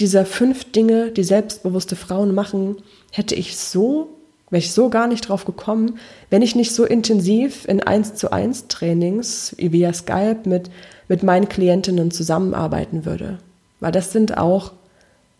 dieser 0.02 0.26
fünf 0.26 0.72
Dinge, 0.72 1.12
die 1.12 1.24
selbstbewusste 1.24 1.96
Frauen 1.96 2.34
machen, 2.34 2.78
hätte 3.12 3.36
ich 3.36 3.58
so, 3.58 4.10
wäre 4.50 4.60
ich 4.60 4.74
so 4.74 4.90
gar 4.90 5.08
nicht 5.08 5.30
drauf 5.30 5.46
gekommen, 5.46 6.00
wenn 6.30 6.42
ich 6.42 6.56
nicht 6.56 6.74
so 6.74 6.84
intensiv 6.84 7.66
in 7.68 7.82
1 7.82 8.16
zu 8.16 8.32
1 8.32 8.68
Trainings 8.68 9.56
via 9.58 9.94
Skype 9.94 10.42
mit, 10.46 10.70
mit 11.08 11.24
meinen 11.24 11.48
Klientinnen 11.48 12.12
zusammenarbeiten 12.12 13.06
würde. 13.06 13.38
Weil 13.80 13.92
das 13.92 14.12
sind 14.12 14.38
auch, 14.38 14.74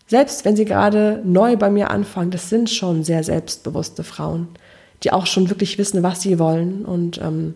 selbst 0.08 0.46
wenn 0.46 0.56
sie 0.56 0.66
gerade 0.66 1.22
neu 1.26 1.58
bei 1.58 1.70
mir 1.70 1.90
anfangen, 1.90 2.32
das 2.32 2.50
sind 2.50 2.70
schon 2.70 3.04
sehr 3.04 3.24
selbstbewusste 3.24 4.04
Frauen, 4.04 4.48
die 5.04 5.12
auch 5.12 5.26
schon 5.26 5.50
wirklich 5.50 5.78
wissen, 5.78 6.04
was 6.04 6.22
sie 6.22 6.38
wollen 6.38 6.86
und 6.86 7.20
ähm, 7.20 7.56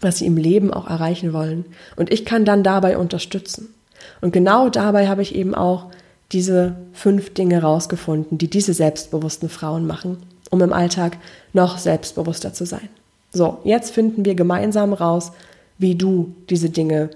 was 0.00 0.18
sie 0.18 0.26
im 0.26 0.36
Leben 0.36 0.72
auch 0.72 0.88
erreichen 0.88 1.32
wollen. 1.32 1.64
Und 1.96 2.12
ich 2.12 2.24
kann 2.24 2.44
dann 2.44 2.64
dabei 2.64 2.98
unterstützen. 2.98 3.72
Und 4.20 4.32
genau 4.32 4.68
dabei 4.68 5.06
habe 5.06 5.22
ich 5.22 5.34
eben 5.34 5.54
auch 5.54 5.86
diese 6.32 6.76
fünf 6.92 7.34
Dinge 7.34 7.62
rausgefunden, 7.62 8.38
die 8.38 8.48
diese 8.48 8.74
selbstbewussten 8.74 9.48
Frauen 9.48 9.86
machen, 9.86 10.18
um 10.50 10.60
im 10.60 10.72
Alltag 10.72 11.18
noch 11.52 11.78
selbstbewusster 11.78 12.52
zu 12.54 12.64
sein. 12.64 12.88
So, 13.32 13.58
jetzt 13.64 13.92
finden 13.92 14.24
wir 14.24 14.34
gemeinsam 14.34 14.92
raus, 14.92 15.32
wie 15.78 15.94
du 15.94 16.34
diese 16.50 16.70
Dinge 16.70 17.10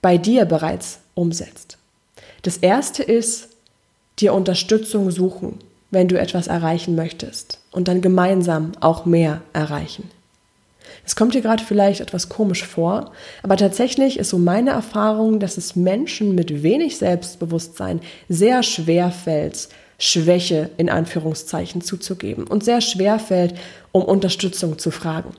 bei 0.00 0.18
dir 0.18 0.44
bereits 0.44 0.98
umsetzt. 1.14 1.78
Das 2.42 2.56
erste 2.58 3.02
ist, 3.02 3.48
dir 4.18 4.34
Unterstützung 4.34 5.10
suchen, 5.10 5.58
wenn 5.90 6.08
du 6.08 6.18
etwas 6.18 6.46
erreichen 6.46 6.94
möchtest 6.94 7.60
und 7.70 7.88
dann 7.88 8.00
gemeinsam 8.00 8.72
auch 8.80 9.06
mehr 9.06 9.42
erreichen. 9.52 10.10
Es 11.04 11.16
kommt 11.16 11.34
dir 11.34 11.40
gerade 11.40 11.62
vielleicht 11.64 12.00
etwas 12.00 12.28
komisch 12.28 12.64
vor, 12.64 13.12
aber 13.42 13.56
tatsächlich 13.56 14.18
ist 14.18 14.30
so 14.30 14.38
meine 14.38 14.70
Erfahrung, 14.70 15.40
dass 15.40 15.56
es 15.56 15.76
Menschen 15.76 16.34
mit 16.34 16.62
wenig 16.62 16.98
Selbstbewusstsein 16.98 18.00
sehr 18.28 18.62
schwer 18.62 19.10
fällt, 19.10 19.68
Schwäche 19.98 20.70
in 20.78 20.90
Anführungszeichen 20.90 21.80
zuzugeben 21.80 22.46
und 22.46 22.64
sehr 22.64 22.80
schwer 22.80 23.18
fällt, 23.18 23.54
um 23.92 24.02
Unterstützung 24.02 24.78
zu 24.78 24.90
fragen. 24.90 25.30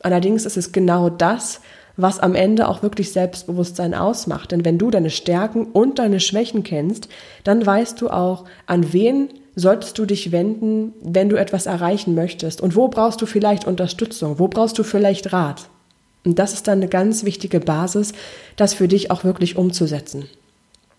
Allerdings 0.00 0.44
ist 0.44 0.56
es 0.56 0.72
genau 0.72 1.10
das, 1.10 1.60
was 1.96 2.20
am 2.20 2.34
Ende 2.34 2.68
auch 2.68 2.82
wirklich 2.82 3.12
Selbstbewusstsein 3.12 3.94
ausmacht. 3.94 4.52
Denn 4.52 4.64
wenn 4.64 4.78
du 4.78 4.90
deine 4.90 5.10
Stärken 5.10 5.66
und 5.66 5.98
deine 5.98 6.20
Schwächen 6.20 6.62
kennst, 6.62 7.08
dann 7.44 7.64
weißt 7.64 8.00
du 8.00 8.10
auch, 8.10 8.44
an 8.66 8.92
wen 8.92 9.28
solltest 9.54 9.98
du 9.98 10.06
dich 10.06 10.32
wenden, 10.32 10.92
wenn 11.02 11.28
du 11.28 11.36
etwas 11.36 11.66
erreichen 11.66 12.14
möchtest? 12.14 12.60
Und 12.60 12.76
wo 12.76 12.88
brauchst 12.88 13.20
du 13.20 13.26
vielleicht 13.26 13.66
Unterstützung? 13.66 14.38
Wo 14.38 14.48
brauchst 14.48 14.78
du 14.78 14.82
vielleicht 14.82 15.32
Rat? 15.32 15.68
Und 16.24 16.38
das 16.38 16.52
ist 16.52 16.68
dann 16.68 16.78
eine 16.78 16.88
ganz 16.88 17.24
wichtige 17.24 17.60
Basis, 17.60 18.12
das 18.56 18.74
für 18.74 18.88
dich 18.88 19.10
auch 19.10 19.24
wirklich 19.24 19.56
umzusetzen. 19.56 20.28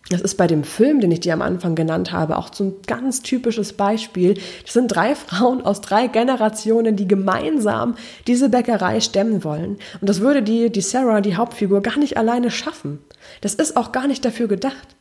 Das 0.10 0.20
ist 0.20 0.36
bei 0.36 0.48
dem 0.48 0.66
Film, 0.66 1.00
den 1.00 1.12
ich 1.12 1.22
dir 1.22 1.34
am 1.34 1.42
Anfang 1.42 1.76
genannt 1.76 2.12
habe, 2.12 2.38
auch 2.38 2.54
so 2.54 2.66
ein 2.66 2.74
ganz 2.86 3.22
typisches 3.22 3.72
Beispiel. 3.72 4.34
Das 4.64 4.74
sind 4.74 4.90
drei 4.90 5.16
Frauen 5.16 5.62
aus 5.62 5.80
drei 5.80 6.08
Generationen, 6.08 6.98
die 6.98 7.08
gemeinsam 7.08 7.96
diese 8.28 8.50
Bäckerei 8.50 9.00
stemmen 9.00 9.46
wollen. 9.46 9.78
Und 10.02 10.10
das 10.10 10.20
würde 10.20 10.44
die, 10.44 10.70
die 10.70 10.82
Sarah, 10.82 11.22
die 11.22 11.38
Hauptfigur, 11.38 11.82
gar 11.82 11.98
nicht 11.98 12.18
alleine 12.18 12.52
schaffen. 12.52 13.00
Das 13.40 13.54
ist 13.54 13.78
auch 13.78 13.94
gar 13.94 14.08
nicht 14.08 14.26
dafür 14.26 14.50
gedacht. 14.50 14.96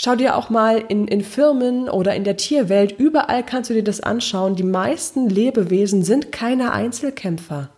Schau 0.00 0.14
dir 0.14 0.36
auch 0.36 0.48
mal 0.48 0.82
in, 0.86 1.08
in 1.08 1.22
Firmen 1.22 1.88
oder 1.88 2.14
in 2.14 2.22
der 2.22 2.36
Tierwelt, 2.36 2.98
überall 2.98 3.44
kannst 3.44 3.68
du 3.68 3.74
dir 3.74 3.82
das 3.82 4.00
anschauen. 4.00 4.54
Die 4.54 4.62
meisten 4.62 5.28
Lebewesen 5.28 6.04
sind 6.04 6.30
keine 6.30 6.72
Einzelkämpfer. 6.72 7.70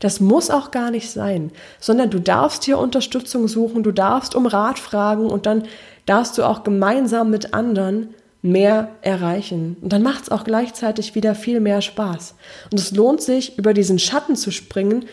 Das 0.00 0.18
muss 0.18 0.50
auch 0.50 0.72
gar 0.72 0.90
nicht 0.90 1.08
sein, 1.08 1.52
sondern 1.78 2.10
du 2.10 2.18
darfst 2.18 2.64
hier 2.64 2.78
Unterstützung 2.78 3.46
suchen, 3.46 3.84
du 3.84 3.92
darfst 3.92 4.34
um 4.34 4.46
Rat 4.46 4.80
fragen 4.80 5.30
und 5.30 5.46
dann 5.46 5.64
darfst 6.04 6.36
du 6.36 6.42
auch 6.42 6.64
gemeinsam 6.64 7.30
mit 7.30 7.54
anderen 7.54 8.14
mehr 8.42 8.90
erreichen. 9.02 9.76
Und 9.80 9.92
dann 9.92 10.02
macht 10.02 10.24
es 10.24 10.30
auch 10.30 10.42
gleichzeitig 10.42 11.14
wieder 11.14 11.36
viel 11.36 11.60
mehr 11.60 11.80
Spaß. 11.80 12.34
Und 12.72 12.80
es 12.80 12.90
lohnt 12.90 13.20
sich, 13.20 13.56
über 13.56 13.72
diesen 13.72 14.00
Schatten 14.00 14.34
zu 14.34 14.50
springen, 14.50 15.06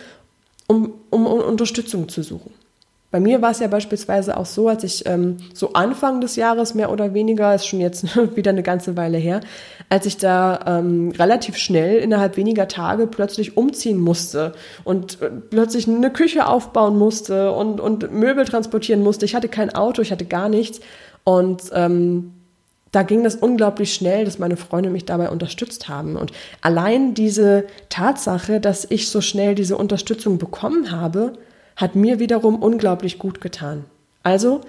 um, 0.67 0.93
um, 1.11 1.27
um 1.27 1.41
Unterstützung 1.41 2.09
zu 2.09 2.23
suchen. 2.23 2.53
Bei 3.15 3.21
mir 3.21 3.41
war 3.41 3.51
es 3.51 3.59
ja 3.59 3.67
beispielsweise 3.67 4.35
auch 4.35 4.45
so, 4.45 4.67
als 4.67 4.83
ich 4.83 5.05
ähm, 5.05 5.37
so 5.53 5.71
Anfang 5.71 6.19
des 6.19 6.35
Jahres 6.35 6.73
mehr 6.73 6.91
oder 6.91 7.13
weniger, 7.13 7.55
ist 7.55 7.65
schon 7.65 7.79
jetzt 7.79 8.03
wieder 8.35 8.51
eine 8.51 8.61
ganze 8.61 8.97
Weile 8.97 9.17
her, 9.17 9.39
als 9.87 10.05
ich 10.05 10.17
da 10.17 10.59
ähm, 10.67 11.13
relativ 11.17 11.55
schnell 11.55 11.99
innerhalb 11.99 12.35
weniger 12.35 12.67
Tage 12.67 13.07
plötzlich 13.07 13.55
umziehen 13.55 14.01
musste 14.01 14.51
und 14.83 15.21
äh, 15.21 15.29
plötzlich 15.29 15.87
eine 15.87 16.11
Küche 16.11 16.45
aufbauen 16.45 16.97
musste 16.97 17.53
und, 17.53 17.79
und 17.79 18.11
Möbel 18.11 18.43
transportieren 18.43 19.01
musste. 19.01 19.23
Ich 19.23 19.33
hatte 19.33 19.47
kein 19.47 19.73
Auto, 19.73 20.01
ich 20.01 20.11
hatte 20.11 20.25
gar 20.25 20.49
nichts 20.49 20.81
und 21.23 21.61
ähm, 21.71 22.33
da 22.91 23.03
ging 23.03 23.23
das 23.23 23.35
unglaublich 23.35 23.93
schnell, 23.93 24.25
dass 24.25 24.39
meine 24.39 24.57
Freunde 24.57 24.89
mich 24.89 25.05
dabei 25.05 25.29
unterstützt 25.29 25.87
haben. 25.87 26.17
Und 26.17 26.33
allein 26.59 27.13
diese 27.13 27.63
Tatsache, 27.87 28.59
dass 28.59 28.83
ich 28.83 29.07
so 29.07 29.21
schnell 29.21 29.55
diese 29.55 29.77
Unterstützung 29.77 30.37
bekommen 30.37 30.91
habe, 30.91 31.31
hat 31.75 31.95
mir 31.95 32.19
wiederum 32.19 32.61
unglaublich 32.61 33.19
gut 33.19 33.41
getan. 33.41 33.85
Also 34.23 34.61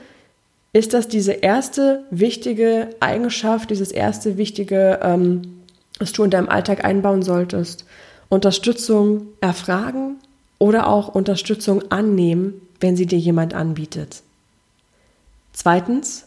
ist 0.73 0.93
das 0.93 1.09
diese 1.09 1.33
erste 1.33 2.05
wichtige 2.11 2.91
Eigenschaft, 3.01 3.71
dieses 3.71 3.91
erste 3.93 4.37
wichtige, 4.37 5.01
ähm, 5.03 5.63
was 5.99 6.13
du 6.13 6.25
in 6.25 6.31
deinem 6.31 6.49
Alltag 6.49 6.85
einbauen 6.85 7.23
solltest. 7.23 7.87
Unterstützung 8.29 9.29
erfragen 9.41 10.17
oder 10.59 10.89
auch 10.89 11.09
Unterstützung 11.09 11.91
annehmen, 11.91 12.61
wenn 12.81 12.97
sie 12.97 13.07
dir 13.07 13.19
jemand 13.19 13.55
anbietet. 13.55 14.23
Zweitens, 15.53 16.27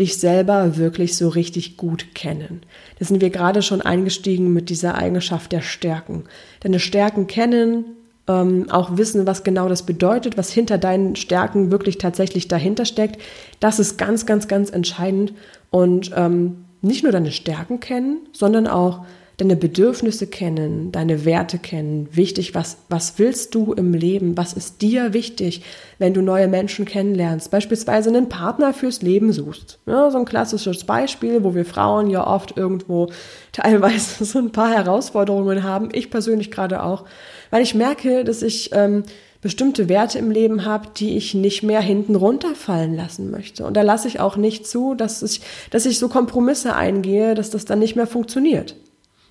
dich 0.00 0.18
selber 0.18 0.76
wirklich 0.76 1.16
so 1.16 1.28
richtig 1.28 1.76
gut 1.76 2.14
kennen. 2.14 2.62
Da 2.98 3.04
sind 3.04 3.20
wir 3.20 3.30
gerade 3.30 3.62
schon 3.62 3.82
eingestiegen 3.82 4.52
mit 4.52 4.70
dieser 4.70 4.94
Eigenschaft 4.96 5.52
der 5.52 5.60
Stärken. 5.60 6.24
Deine 6.60 6.80
Stärken 6.80 7.26
kennen, 7.26 7.84
ähm, 8.30 8.70
auch 8.70 8.96
wissen, 8.96 9.26
was 9.26 9.42
genau 9.42 9.68
das 9.68 9.82
bedeutet, 9.84 10.38
was 10.38 10.52
hinter 10.52 10.78
deinen 10.78 11.16
Stärken 11.16 11.70
wirklich 11.70 11.98
tatsächlich 11.98 12.48
dahinter 12.48 12.84
steckt. 12.84 13.20
Das 13.58 13.78
ist 13.78 13.98
ganz, 13.98 14.26
ganz, 14.26 14.46
ganz 14.46 14.70
entscheidend. 14.70 15.32
Und 15.70 16.12
ähm, 16.14 16.64
nicht 16.80 17.02
nur 17.02 17.12
deine 17.12 17.32
Stärken 17.32 17.80
kennen, 17.80 18.20
sondern 18.32 18.66
auch 18.66 19.04
deine 19.40 19.56
Bedürfnisse 19.56 20.26
kennen, 20.26 20.92
deine 20.92 21.24
Werte 21.24 21.58
kennen. 21.58 22.08
Wichtig, 22.12 22.54
was, 22.54 22.76
was 22.88 23.18
willst 23.18 23.54
du 23.54 23.72
im 23.72 23.94
Leben? 23.94 24.36
Was 24.36 24.52
ist 24.52 24.82
dir 24.82 25.14
wichtig, 25.14 25.62
wenn 25.98 26.12
du 26.12 26.20
neue 26.20 26.46
Menschen 26.46 26.84
kennenlernst? 26.84 27.50
Beispielsweise 27.50 28.10
einen 28.10 28.28
Partner 28.28 28.74
fürs 28.74 29.00
Leben 29.00 29.32
suchst. 29.32 29.78
Ja, 29.86 30.10
so 30.10 30.18
ein 30.18 30.26
klassisches 30.26 30.84
Beispiel, 30.84 31.42
wo 31.42 31.54
wir 31.54 31.64
Frauen 31.64 32.10
ja 32.10 32.26
oft 32.26 32.56
irgendwo 32.56 33.10
teilweise 33.52 34.24
so 34.24 34.38
ein 34.38 34.52
paar 34.52 34.70
Herausforderungen 34.70 35.62
haben. 35.62 35.88
Ich 35.92 36.10
persönlich 36.10 36.50
gerade 36.50 36.82
auch, 36.82 37.04
weil 37.50 37.62
ich 37.62 37.74
merke, 37.74 38.24
dass 38.24 38.42
ich 38.42 38.70
ähm, 38.74 39.04
bestimmte 39.40 39.88
Werte 39.88 40.18
im 40.18 40.30
Leben 40.30 40.66
habe, 40.66 40.88
die 40.94 41.16
ich 41.16 41.32
nicht 41.32 41.62
mehr 41.62 41.80
hinten 41.80 42.14
runterfallen 42.14 42.94
lassen 42.94 43.30
möchte. 43.30 43.64
Und 43.64 43.74
da 43.74 43.80
lasse 43.82 44.06
ich 44.06 44.20
auch 44.20 44.36
nicht 44.36 44.66
zu, 44.66 44.94
dass 44.94 45.22
ich, 45.22 45.40
dass 45.70 45.86
ich 45.86 45.98
so 45.98 46.08
Kompromisse 46.08 46.74
eingehe, 46.74 47.34
dass 47.34 47.48
das 47.48 47.64
dann 47.64 47.78
nicht 47.78 47.96
mehr 47.96 48.06
funktioniert. 48.06 48.76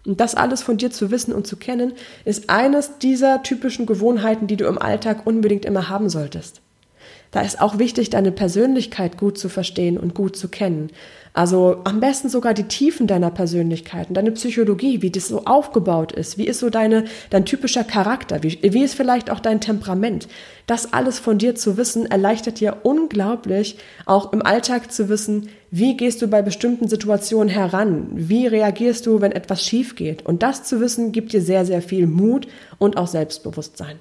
Und 0.05 0.19
das 0.19 0.35
alles 0.35 0.61
von 0.61 0.77
dir 0.77 0.91
zu 0.91 1.11
wissen 1.11 1.33
und 1.33 1.45
zu 1.45 1.57
kennen, 1.57 1.93
ist 2.25 2.49
eines 2.49 2.97
dieser 2.99 3.43
typischen 3.43 3.85
Gewohnheiten, 3.85 4.47
die 4.47 4.57
du 4.57 4.65
im 4.65 4.77
Alltag 4.77 5.25
unbedingt 5.25 5.65
immer 5.65 5.89
haben 5.89 6.09
solltest. 6.09 6.61
Da 7.31 7.41
ist 7.41 7.61
auch 7.61 7.77
wichtig, 7.77 8.09
deine 8.09 8.31
Persönlichkeit 8.31 9.17
gut 9.17 9.37
zu 9.37 9.49
verstehen 9.49 9.97
und 9.97 10.15
gut 10.15 10.35
zu 10.35 10.47
kennen. 10.47 10.89
Also 11.33 11.77
am 11.83 11.99
besten 11.99 12.27
sogar 12.27 12.55
die 12.55 12.63
Tiefen 12.63 13.05
deiner 13.05 13.29
Persönlichkeit 13.29 14.09
und 14.09 14.15
deine 14.15 14.31
Psychologie, 14.31 15.03
wie 15.03 15.11
das 15.11 15.27
so 15.27 15.45
aufgebaut 15.45 16.11
ist. 16.11 16.39
Wie 16.39 16.47
ist 16.47 16.59
so 16.59 16.71
deine, 16.71 17.05
dein 17.29 17.45
typischer 17.45 17.83
Charakter? 17.83 18.41
Wie, 18.41 18.57
wie 18.61 18.83
ist 18.83 18.95
vielleicht 18.95 19.29
auch 19.29 19.39
dein 19.39 19.61
Temperament? 19.61 20.27
Das 20.65 20.91
alles 20.91 21.19
von 21.19 21.37
dir 21.37 21.53
zu 21.53 21.77
wissen, 21.77 22.07
erleichtert 22.07 22.59
dir 22.59 22.77
unglaublich, 22.81 23.77
auch 24.05 24.33
im 24.33 24.41
Alltag 24.41 24.91
zu 24.91 25.07
wissen, 25.07 25.49
wie 25.71 25.95
gehst 25.95 26.23
du 26.23 26.27
bei 26.27 26.41
bestimmten 26.41 26.87
Situationen 26.87 27.49
heran? 27.49 28.07
Wie 28.11 28.47
reagierst 28.47 29.05
du, 29.05 29.21
wenn 29.21 29.31
etwas 29.31 29.63
schief 29.63 29.95
geht? 29.95 30.25
Und 30.25 30.41
das 30.41 30.63
zu 30.63 30.81
wissen, 30.81 31.11
gibt 31.11 31.31
dir 31.31 31.43
sehr, 31.43 31.63
sehr 31.63 31.83
viel 31.83 32.07
Mut 32.07 32.47
und 32.79 32.97
auch 32.97 33.07
Selbstbewusstsein. 33.07 33.99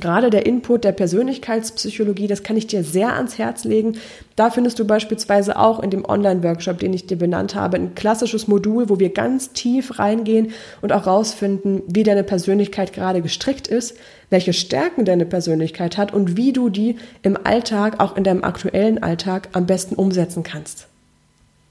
Gerade 0.00 0.30
der 0.30 0.46
Input 0.46 0.84
der 0.84 0.92
Persönlichkeitspsychologie, 0.92 2.26
das 2.26 2.42
kann 2.42 2.56
ich 2.56 2.66
dir 2.66 2.84
sehr 2.84 3.14
ans 3.14 3.38
Herz 3.38 3.64
legen. 3.64 3.96
Da 4.36 4.50
findest 4.50 4.78
du 4.78 4.86
beispielsweise 4.86 5.58
auch 5.58 5.80
in 5.80 5.90
dem 5.90 6.04
Online-Workshop, 6.04 6.78
den 6.78 6.92
ich 6.92 7.06
dir 7.06 7.16
benannt 7.16 7.54
habe, 7.54 7.76
ein 7.76 7.94
klassisches 7.94 8.48
Modul, 8.48 8.88
wo 8.88 8.98
wir 8.98 9.10
ganz 9.10 9.52
tief 9.52 9.98
reingehen 9.98 10.52
und 10.82 10.92
auch 10.92 11.06
rausfinden, 11.06 11.82
wie 11.86 12.02
deine 12.02 12.22
Persönlichkeit 12.22 12.92
gerade 12.92 13.22
gestrickt 13.22 13.66
ist, 13.66 13.96
welche 14.30 14.52
Stärken 14.52 15.04
deine 15.04 15.26
Persönlichkeit 15.26 15.96
hat 15.96 16.12
und 16.12 16.36
wie 16.36 16.52
du 16.52 16.68
die 16.68 16.96
im 17.22 17.36
Alltag, 17.42 17.98
auch 17.98 18.16
in 18.16 18.24
deinem 18.24 18.44
aktuellen 18.44 19.02
Alltag, 19.02 19.48
am 19.52 19.66
besten 19.66 19.94
umsetzen 19.94 20.42
kannst. 20.42 20.86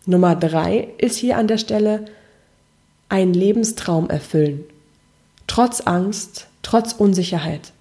Nummer 0.06 0.36
drei 0.36 0.88
ist 0.98 1.18
hier 1.18 1.38
an 1.38 1.48
der 1.48 1.58
Stelle 1.58 2.06
ein 3.10 3.34
Lebenstraum 3.34 4.10
erfüllen. 4.10 4.64
Trotz 5.48 5.82
Angst, 5.82 6.48
trotz 6.62 6.94
Unsicherheit. 6.94 7.72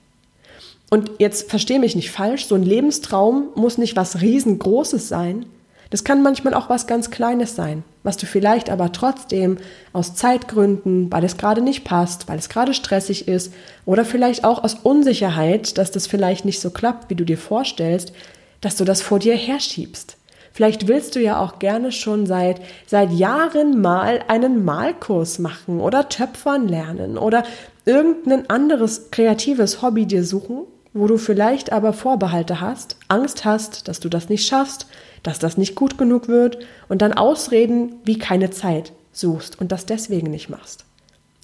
Und 0.89 1.11
jetzt 1.19 1.51
verstehe 1.51 1.81
mich 1.81 1.97
nicht 1.97 2.11
falsch, 2.11 2.47
so 2.47 2.55
ein 2.55 2.63
Lebenstraum 2.63 3.49
muss 3.57 3.79
nicht 3.79 3.97
was 3.97 4.21
riesengroßes 4.21 5.09
sein. 5.09 5.47
Das 5.91 6.05
kann 6.05 6.23
manchmal 6.23 6.55
auch 6.55 6.69
was 6.69 6.87
ganz 6.87 7.11
Kleines 7.11 7.55
sein, 7.55 7.85
was 8.03 8.17
du 8.17 8.27
vielleicht 8.27 8.71
aber 8.71 8.93
trotzdem 8.93 9.59
aus 9.93 10.15
Zeitgründen, 10.15 11.13
weil 11.13 11.25
es 11.25 11.37
gerade 11.37 11.61
nicht 11.61 11.85
passt, 11.85 12.29
weil 12.29 12.39
es 12.39 12.49
gerade 12.49 12.75
stressig 12.75 13.29
ist 13.29 13.53
oder 13.85 14.05
vielleicht 14.05 14.45
auch 14.45 14.65
aus 14.65 14.75
Unsicherheit, 14.75 15.79
dass 15.79 15.93
das 15.93 16.07
vielleicht 16.07 16.45
nicht 16.45 16.61
so 16.61 16.71
klappt, 16.71 17.09
wie 17.09 17.15
du 17.15 17.25
dir 17.25 17.39
vorstellst, 17.39 18.13
dass 18.61 18.77
du 18.77 18.85
das 18.85 19.01
vor 19.01 19.21
dir 19.21 19.37
herschiebst. 19.37 20.17
Vielleicht 20.53 20.89
willst 20.89 21.15
du 21.15 21.21
ja 21.21 21.39
auch 21.39 21.59
gerne 21.59 21.93
schon 21.93 22.27
seit, 22.27 22.61
seit 22.87 23.13
Jahren 23.13 23.81
mal 23.81 24.25
einen 24.27 24.65
Malkurs 24.65 25.39
machen 25.39 25.81
oder 25.81 26.09
Töpfern 26.09 26.67
lernen 26.67 27.19
oder 27.19 27.45
irgendein 27.85 28.49
anderes 28.51 29.11
kreatives 29.11 29.83
Hobby 29.83 30.07
dir 30.07 30.25
suchen 30.25 30.65
wo 30.97 31.07
du 31.07 31.19
vielleicht 31.19 31.73
aber 31.73 31.93
Vorbehalte 31.93 32.61
hast, 32.61 32.97
Angst 33.09 33.45
hast, 33.45 33.87
dass 33.87 34.01
du 34.01 34.09
das 34.09 34.29
nicht 34.29 34.47
schaffst, 34.47 34.87
dass 35.23 35.39
das 35.39 35.59
nicht 35.59 35.75
gut 35.75 35.99
genug 35.99 36.27
wird 36.29 36.59
und 36.89 37.03
dann 37.03 37.13
Ausreden 37.13 37.97
wie 38.05 38.19
keine 38.19 38.51
Zeit 38.51 38.93
suchst 39.13 39.61
und 39.61 39.73
das 39.73 39.85
deswegen 39.85 40.31
nicht 40.31 40.49
machst. 40.49 40.85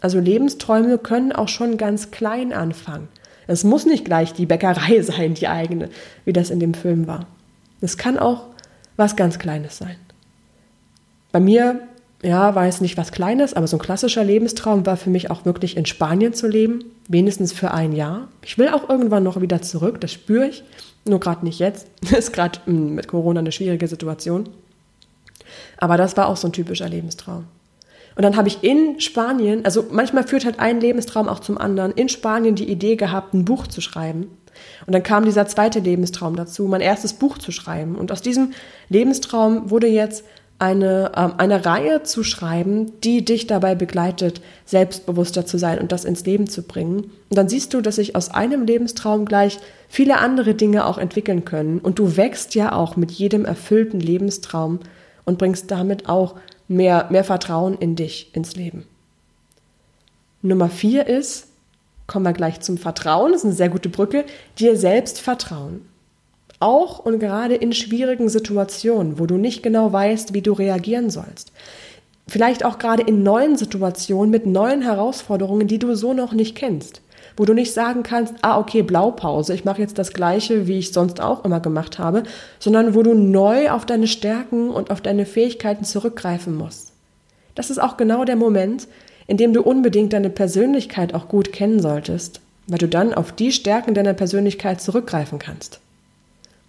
Also 0.01 0.19
Lebensträume 0.19 0.97
können 0.99 1.33
auch 1.33 1.49
schon 1.49 1.77
ganz 1.77 2.11
klein 2.11 2.53
anfangen. 2.53 3.09
Es 3.47 3.63
muss 3.63 3.85
nicht 3.85 4.05
gleich 4.05 4.33
die 4.33 4.47
Bäckerei 4.47 5.03
sein, 5.03 5.35
die 5.35 5.49
eigene, 5.49 5.91
wie 6.25 6.33
das 6.33 6.51
in 6.51 6.59
dem 6.59 6.75
Film 6.75 7.07
war. 7.07 7.27
Es 7.81 7.99
kann 7.99 8.19
auch 8.19 8.47
was 8.97 9.17
ganz 9.17 9.39
Kleines 9.39 9.77
sein. 9.77 9.97
Bei 11.31 11.41
mir 11.41 11.81
ja, 12.23 12.67
es 12.67 12.81
nicht 12.81 12.97
was 12.97 13.11
Kleines, 13.11 13.53
aber 13.55 13.67
so 13.67 13.77
ein 13.77 13.83
klassischer 13.83 14.23
Lebenstraum 14.23 14.87
war 14.87 14.97
für 14.97 15.11
mich 15.11 15.31
auch 15.31 15.45
wirklich 15.45 15.77
in 15.77 15.87
Spanien 15.87 16.35
zu 16.35 16.47
leben, 16.47 16.85
wenigstens 17.09 17.53
für 17.53 17.73
ein 17.73 17.93
Jahr. 17.93 18.29
Ich 18.43 18.59
will 18.59 18.69
auch 18.69 18.89
irgendwann 18.89 19.25
noch 19.25 19.41
wieder 19.41 19.61
zurück, 19.61 20.01
das 20.01 20.13
spüre 20.13 20.47
ich, 20.47 20.63
nur 21.05 21.19
gerade 21.19 21.45
nicht 21.45 21.59
jetzt. 21.59 21.89
Das 22.01 22.13
ist 22.19 22.33
gerade 22.33 22.61
hm, 22.65 22.95
mit 22.95 23.09
Corona 23.09 23.41
eine 23.41 23.51
schwierige 23.51 23.89
Situation. 23.89 24.49
Aber 25.79 25.97
das 25.97 26.17
war 26.17 26.29
auch 26.29 26.37
so 26.37 26.49
ein 26.49 26.53
typischer 26.53 26.89
Lebenstraum. 26.89 27.45
Und 28.15 28.23
dann 28.23 28.37
habe 28.37 28.47
ich 28.49 28.63
in 28.63 29.01
Spanien, 29.01 29.65
also 29.65 29.87
manchmal 29.91 30.27
führt 30.27 30.45
halt 30.45 30.61
ein 30.61 30.81
Lebenstraum 30.81 31.29
auch 31.29 31.41
zum 31.41 31.59
anderen, 31.59 31.93
in 31.93 32.09
Spanien 32.09 32.55
die 32.55 32.71
Idee 32.71 32.97
gehabt, 32.97 33.35
ein 33.35 33.45
Buch 33.45 33.67
zu 33.67 33.81
schreiben. 33.81 34.29
Und 34.87 34.93
dann 34.93 35.03
kam 35.03 35.25
dieser 35.25 35.47
zweite 35.47 35.81
Lebenstraum 35.81 36.37
dazu, 36.37 36.69
mein 36.69 36.83
erstes 36.83 37.15
Buch 37.15 37.39
zu 37.39 37.53
schreiben. 37.53 37.97
Und 37.97 38.13
aus 38.13 38.23
diesem 38.23 38.53
Lebenstraum 38.89 39.71
wurde 39.71 39.89
jetzt 39.89 40.25
eine, 40.63 41.11
ähm, 41.17 41.35
eine 41.39 41.67
Reihe 41.67 42.05
zu 42.05 42.23
schreiben, 42.23 42.93
die 43.01 43.25
dich 43.25 43.49
dabei 43.49 43.75
begleitet, 43.75 44.41
selbstbewusster 44.65 45.45
zu 45.45 45.59
sein 45.59 45.81
und 45.81 45.91
das 45.91 46.05
ins 46.05 46.25
Leben 46.25 46.49
zu 46.49 46.63
bringen. 46.63 47.11
Und 47.29 47.37
dann 47.37 47.49
siehst 47.49 47.75
du, 47.75 47.81
dass 47.81 47.97
sich 47.97 48.15
aus 48.15 48.31
einem 48.31 48.65
Lebenstraum 48.65 49.25
gleich 49.25 49.59
viele 49.89 50.19
andere 50.19 50.55
Dinge 50.55 50.87
auch 50.87 50.99
entwickeln 50.99 51.45
können. 51.45 51.81
Und 51.81 51.99
du 51.99 52.17
wächst 52.17 52.55
ja 52.55 52.73
auch 52.73 52.95
mit 52.95 53.11
jedem 53.11 53.45
erfüllten 53.45 53.99
Lebenstraum 53.99 54.79
und 55.25 55.37
bringst 55.37 55.69
damit 55.73 56.09
auch 56.09 56.37
mehr, 56.69 57.09
mehr 57.11 57.25
Vertrauen 57.25 57.77
in 57.77 57.97
dich, 57.97 58.31
ins 58.33 58.55
Leben. 58.55 58.85
Nummer 60.43 60.69
vier 60.69 61.09
ist, 61.09 61.49
kommen 62.07 62.25
wir 62.25 62.33
gleich 62.33 62.61
zum 62.61 62.79
Vertrauen, 62.79 63.33
das 63.33 63.41
ist 63.41 63.47
eine 63.47 63.55
sehr 63.55 63.69
gute 63.69 63.89
Brücke, 63.89 64.25
dir 64.61 64.77
selbst 64.77 65.21
vertrauen. 65.21 65.87
Auch 66.63 67.01
und 67.01 67.19
gerade 67.19 67.57
in 67.57 67.73
schwierigen 67.73 68.29
Situationen, 68.29 69.19
wo 69.19 69.27
du 69.27 69.37
nicht 69.37 69.65
genau 69.65 69.93
weißt, 69.93 70.33
wie 70.33 70.43
du 70.43 70.53
reagieren 70.53 71.11
sollst. 71.11 71.51
Vielleicht 72.29 72.65
auch 72.65 72.79
gerade 72.79 73.03
in 73.03 73.25
neuen 73.25 73.57
Situationen 73.57 74.31
mit 74.31 74.47
neuen 74.47 74.81
Herausforderungen, 74.81 75.67
die 75.67 75.81
du 75.81 75.97
so 75.97 76.13
noch 76.13 76.33
nicht 76.33 76.55
kennst. 76.55 77.03
Wo 77.37 77.45
du 77.47 77.53
nicht 77.53 77.73
sagen 77.73 78.05
kannst, 78.05 78.35
ah, 78.43 78.61
okay, 78.61 78.83
Blaupause, 78.83 79.55
ich 79.55 79.65
mache 79.65 79.81
jetzt 79.81 79.99
das 79.99 80.13
Gleiche, 80.13 80.69
wie 80.69 80.79
ich 80.79 80.93
sonst 80.93 81.21
auch 81.21 81.45
immer 81.45 81.59
gemacht 81.59 81.99
habe, 81.99 82.23
sondern 82.61 82.95
wo 82.95 83.03
du 83.03 83.13
neu 83.13 83.69
auf 83.73 83.85
deine 83.85 84.07
Stärken 84.07 84.71
und 84.71 84.93
auf 84.93 85.01
deine 85.01 85.27
Fähigkeiten 85.27 85.85
zurückgreifen 85.85 86.55
musst. 86.55 86.93
Das 87.57 87.71
ist 87.71 87.83
auch 87.83 87.97
genau 87.97 88.25
der 88.25 88.37
Moment, 88.37 88.87
in 89.27 89.37
dem 89.37 89.53
du 89.53 89.63
unbedingt 89.63 90.13
deine 90.13 90.31
Persönlichkeit 90.31 91.13
auch 91.13 91.27
gut 91.27 91.53
kennen 91.53 91.81
solltest, 91.81 92.41
weil 92.69 92.79
du 92.79 92.87
dann 92.87 93.15
auf 93.15 93.33
die 93.33 93.51
Stärken 93.51 93.95
deiner 93.95 94.15
Persönlichkeit 94.15 94.81
zurückgreifen 94.81 95.41
kannst. 95.41 95.81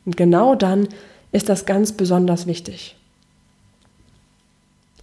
Und 0.05 0.17
genau 0.17 0.55
dann 0.55 0.87
ist 1.31 1.49
das 1.49 1.65
ganz 1.65 1.91
besonders 1.91 2.47
wichtig. 2.47 2.95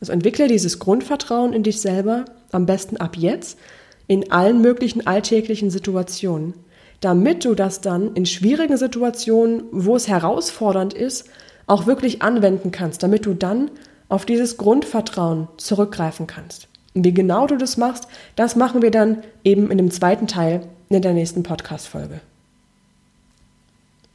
Also 0.00 0.12
entwickle 0.12 0.48
dieses 0.48 0.78
Grundvertrauen 0.78 1.52
in 1.52 1.62
dich 1.62 1.80
selber, 1.80 2.24
am 2.52 2.66
besten 2.66 2.96
ab 2.96 3.16
jetzt, 3.16 3.58
in 4.06 4.32
allen 4.32 4.60
möglichen 4.60 5.06
alltäglichen 5.06 5.70
Situationen, 5.70 6.54
damit 7.00 7.44
du 7.44 7.54
das 7.54 7.80
dann 7.80 8.14
in 8.14 8.26
schwierigen 8.26 8.76
Situationen, 8.76 9.64
wo 9.72 9.96
es 9.96 10.08
herausfordernd 10.08 10.94
ist, 10.94 11.28
auch 11.66 11.86
wirklich 11.86 12.22
anwenden 12.22 12.70
kannst, 12.72 13.02
damit 13.02 13.26
du 13.26 13.34
dann 13.34 13.70
auf 14.08 14.26
dieses 14.26 14.56
Grundvertrauen 14.56 15.48
zurückgreifen 15.56 16.26
kannst. 16.26 16.66
Und 16.94 17.04
wie 17.04 17.14
genau 17.14 17.46
du 17.46 17.56
das 17.56 17.76
machst, 17.76 18.08
das 18.34 18.56
machen 18.56 18.82
wir 18.82 18.90
dann 18.90 19.22
eben 19.44 19.70
in 19.70 19.78
dem 19.78 19.90
zweiten 19.90 20.26
Teil 20.26 20.62
in 20.88 21.00
der 21.00 21.14
nächsten 21.14 21.44
Podcast-Folge. 21.44 22.20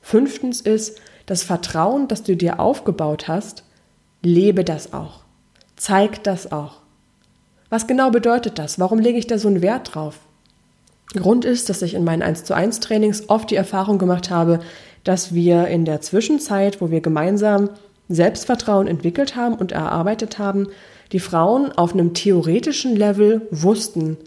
Fünftens 0.06 0.62
ist 0.62 1.00
das 1.26 1.42
Vertrauen, 1.42 2.08
das 2.08 2.22
du 2.22 2.38
dir 2.38 2.60
aufgebaut 2.60 3.28
hast, 3.28 3.64
lebe 4.22 4.64
das 4.64 4.94
auch. 4.94 5.22
Zeig 5.78 6.24
das 6.24 6.52
auch. 6.52 6.82
Was 7.72 7.88
genau 7.88 8.12
bedeutet 8.12 8.60
das? 8.60 8.78
Warum 8.78 9.00
lege 9.00 9.18
ich 9.18 9.26
da 9.26 9.40
so 9.40 9.48
einen 9.48 9.64
Wert 9.64 9.96
drauf? 9.96 10.20
Grund 11.14 11.44
ist, 11.44 11.70
dass 11.70 11.82
ich 11.82 11.96
in 11.96 12.04
meinen 12.04 12.22
1 12.22 12.44
zu 12.44 12.54
1 12.54 12.82
Trainings 12.82 13.30
oft 13.30 13.50
die 13.50 13.56
Erfahrung 13.56 13.98
gemacht 13.98 14.30
habe, 14.30 14.60
dass 15.04 15.34
wir 15.34 15.70
in 15.70 15.86
der 15.86 16.02
Zwischenzeit, 16.02 16.82
wo 16.82 16.92
wir 16.92 17.02
gemeinsam 17.02 17.72
Selbstvertrauen 18.08 18.86
entwickelt 18.86 19.36
haben 19.36 19.56
und 19.56 19.72
erarbeitet 19.72 20.38
haben, 20.38 20.68
die 21.14 21.20
Frauen 21.20 21.72
auf 21.72 21.94
einem 21.94 22.14
theoretischen 22.14 22.96
Level 22.96 23.48
wussten, 23.50 24.18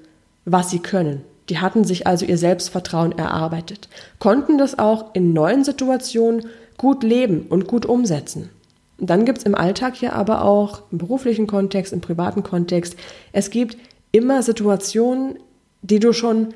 was 0.45 0.71
sie 0.71 0.81
können, 0.81 1.23
die 1.49 1.59
hatten 1.59 1.85
sich 1.85 2.07
also 2.07 2.27
ihr 2.27 2.39
Selbstvertrauen 2.39 3.17
erarbeitet, 3.17 3.89
konnten 4.19 4.59
das 4.59 4.79
auch 4.79 5.15
in 5.15 5.33
neuen 5.33 5.65
Situationen 5.65 6.47
gut 6.77 7.03
leben 7.03 7.47
und 7.49 7.67
gut 7.67 7.87
umsetzen. 7.87 8.51
Und 8.99 9.11
dann 9.11 9.25
gibt 9.25 9.39
es 9.39 9.45
im 9.45 9.55
Alltag 9.55 9.95
hier 9.97 10.13
aber 10.13 10.45
auch 10.45 10.83
im 10.91 10.99
beruflichen 10.99 11.47
Kontext, 11.47 11.93
im 11.93 12.01
privaten 12.01 12.43
Kontext, 12.43 12.97
es 13.33 13.51
gibt 13.51 13.77
immer 14.13 14.43
Situationen, 14.43 15.39
die 15.83 16.01
du 16.01 16.13
schon 16.13 16.49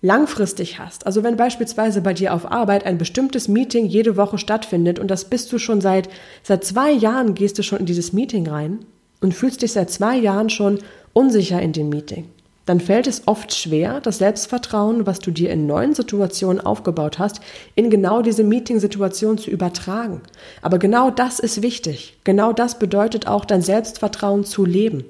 langfristig 0.00 0.78
hast. 0.78 1.06
Also 1.06 1.24
wenn 1.24 1.36
beispielsweise 1.36 2.00
bei 2.00 2.14
dir 2.14 2.34
auf 2.34 2.50
Arbeit 2.50 2.84
ein 2.86 2.98
bestimmtes 2.98 3.48
Meeting 3.48 3.86
jede 3.86 4.16
Woche 4.16 4.38
stattfindet 4.38 4.98
und 4.98 5.08
das 5.08 5.24
bist 5.24 5.52
du 5.52 5.58
schon 5.58 5.80
seit, 5.80 6.08
seit 6.42 6.64
zwei 6.64 6.90
Jahren 6.90 7.34
gehst 7.34 7.58
du 7.58 7.62
schon 7.62 7.80
in 7.80 7.86
dieses 7.86 8.12
Meeting 8.12 8.48
rein 8.48 8.80
und 9.20 9.34
fühlst 9.34 9.62
dich 9.62 9.72
seit 9.72 9.90
zwei 9.90 10.16
Jahren 10.16 10.50
schon 10.50 10.78
unsicher 11.12 11.60
in 11.60 11.72
dem 11.72 11.88
Meeting 11.88 12.26
dann 12.68 12.80
fällt 12.80 13.06
es 13.06 13.22
oft 13.26 13.54
schwer, 13.54 14.02
das 14.02 14.18
Selbstvertrauen, 14.18 15.06
was 15.06 15.20
du 15.20 15.30
dir 15.30 15.50
in 15.50 15.66
neuen 15.66 15.94
Situationen 15.94 16.60
aufgebaut 16.60 17.18
hast, 17.18 17.40
in 17.74 17.88
genau 17.88 18.20
diese 18.20 18.44
Meeting-Situation 18.44 19.38
zu 19.38 19.50
übertragen. 19.50 20.20
Aber 20.60 20.78
genau 20.78 21.10
das 21.10 21.38
ist 21.38 21.62
wichtig. 21.62 22.18
Genau 22.24 22.52
das 22.52 22.78
bedeutet 22.78 23.26
auch, 23.26 23.46
dein 23.46 23.62
Selbstvertrauen 23.62 24.44
zu 24.44 24.66
leben. 24.66 25.06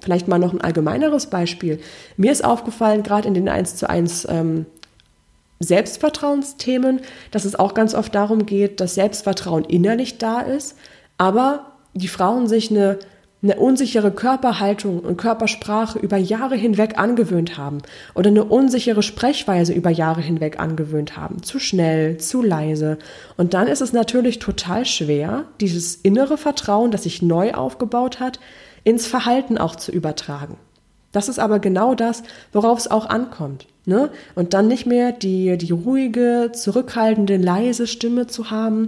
Vielleicht 0.00 0.26
mal 0.26 0.40
noch 0.40 0.52
ein 0.52 0.60
allgemeineres 0.60 1.26
Beispiel. 1.26 1.78
Mir 2.16 2.32
ist 2.32 2.44
aufgefallen, 2.44 3.04
gerade 3.04 3.28
in 3.28 3.34
den 3.34 3.48
1 3.48 3.76
zu 3.76 3.88
1 3.88 4.26
ähm, 4.28 4.66
Selbstvertrauensthemen, 5.60 7.00
dass 7.30 7.44
es 7.44 7.54
auch 7.54 7.74
ganz 7.74 7.94
oft 7.94 8.12
darum 8.12 8.44
geht, 8.44 8.80
dass 8.80 8.96
Selbstvertrauen 8.96 9.64
innerlich 9.64 10.18
da 10.18 10.40
ist, 10.40 10.76
aber 11.16 11.74
die 11.94 12.08
Frauen 12.08 12.48
sich 12.48 12.72
eine 12.72 12.98
eine 13.40 13.56
unsichere 13.56 14.10
Körperhaltung 14.10 14.98
und 14.98 15.16
Körpersprache 15.16 15.98
über 15.98 16.16
Jahre 16.16 16.56
hinweg 16.56 16.98
angewöhnt 16.98 17.56
haben 17.56 17.78
oder 18.14 18.30
eine 18.30 18.44
unsichere 18.44 19.02
Sprechweise 19.02 19.72
über 19.72 19.90
Jahre 19.90 20.20
hinweg 20.20 20.58
angewöhnt 20.58 21.16
haben, 21.16 21.42
zu 21.42 21.60
schnell, 21.60 22.18
zu 22.18 22.42
leise. 22.42 22.98
Und 23.36 23.54
dann 23.54 23.68
ist 23.68 23.80
es 23.80 23.92
natürlich 23.92 24.40
total 24.40 24.84
schwer, 24.84 25.44
dieses 25.60 25.94
innere 25.94 26.36
Vertrauen, 26.36 26.90
das 26.90 27.04
sich 27.04 27.22
neu 27.22 27.54
aufgebaut 27.54 28.18
hat, 28.18 28.40
ins 28.82 29.06
Verhalten 29.06 29.56
auch 29.56 29.76
zu 29.76 29.92
übertragen. 29.92 30.56
Das 31.12 31.28
ist 31.28 31.38
aber 31.38 31.58
genau 31.58 31.94
das, 31.94 32.22
worauf 32.52 32.78
es 32.78 32.90
auch 32.90 33.06
ankommt. 33.06 33.66
Ne? 33.86 34.10
Und 34.34 34.52
dann 34.52 34.68
nicht 34.68 34.84
mehr 34.84 35.12
die, 35.12 35.56
die 35.56 35.72
ruhige, 35.72 36.50
zurückhaltende, 36.52 37.38
leise 37.38 37.86
Stimme 37.86 38.26
zu 38.26 38.50
haben, 38.50 38.86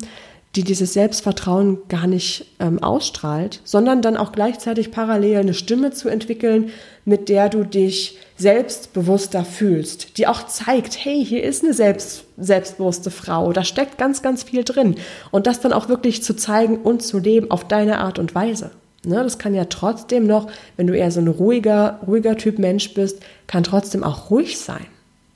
die 0.57 0.65
dieses 0.65 0.95
Selbstvertrauen 0.95 1.79
gar 1.89 2.09
nicht 2.09 2.47
ähm, 2.59 2.83
ausstrahlt, 2.83 3.61
sondern 3.63 4.03
dann 4.03 4.17
auch 4.17 4.33
gleichzeitig 4.33 4.91
parallel 4.91 5.39
eine 5.39 5.55
Stimme 5.55 5.93
zu 5.93 6.09
entwickeln, 6.09 6.71
mit 7.05 7.29
der 7.29 7.49
du 7.49 7.63
dich 7.63 8.19
selbstbewusster 8.37 9.45
fühlst, 9.45 10.19
die 10.19 10.27
auch 10.27 10.47
zeigt, 10.47 11.05
hey, 11.05 11.25
hier 11.25 11.45
ist 11.45 11.63
eine 11.63 11.73
selbst, 11.73 12.25
selbstbewusste 12.37 13.13
Frau, 13.13 13.53
da 13.53 13.63
steckt 13.63 13.97
ganz, 13.97 14.23
ganz 14.23 14.43
viel 14.43 14.65
drin. 14.65 14.97
Und 15.31 15.47
das 15.47 15.61
dann 15.61 15.73
auch 15.73 15.89
wirklich 15.89 16.23
zu 16.23 16.35
zeigen 16.35 16.79
und 16.79 17.03
zu 17.03 17.19
leben 17.19 17.51
auf 17.51 17.69
deine 17.69 17.99
Art 17.99 18.19
und 18.19 18.35
Weise. 18.35 18.73
Ne, 19.03 19.23
das 19.23 19.39
kann 19.39 19.55
ja 19.55 19.65
trotzdem 19.65 20.27
noch, 20.27 20.51
wenn 20.77 20.87
du 20.87 20.95
eher 20.95 21.11
so 21.11 21.21
ein 21.21 21.29
ruhiger, 21.29 22.01
ruhiger 22.07 22.37
Typ 22.37 22.59
Mensch 22.59 22.93
bist, 22.93 23.21
kann 23.47 23.63
trotzdem 23.63 24.05
auch 24.05 24.31
ruhig 24.31 24.59
sein. 24.59 24.85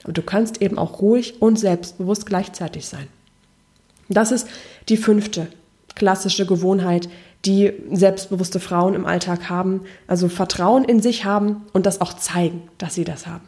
Aber 0.02 0.12
du 0.12 0.20
kannst 0.20 0.60
eben 0.60 0.76
auch 0.76 1.00
ruhig 1.00 1.40
und 1.40 1.58
selbstbewusst 1.58 2.26
gleichzeitig 2.26 2.84
sein. 2.84 3.08
Das 4.08 4.32
ist 4.32 4.48
die 4.88 4.96
fünfte 4.96 5.48
klassische 5.94 6.46
Gewohnheit, 6.46 7.08
die 7.44 7.72
selbstbewusste 7.92 8.60
Frauen 8.60 8.94
im 8.94 9.06
Alltag 9.06 9.48
haben. 9.48 9.82
Also 10.06 10.28
Vertrauen 10.28 10.84
in 10.84 11.00
sich 11.00 11.24
haben 11.24 11.62
und 11.72 11.86
das 11.86 12.00
auch 12.00 12.14
zeigen, 12.14 12.62
dass 12.78 12.94
sie 12.94 13.04
das 13.04 13.26
haben. 13.26 13.44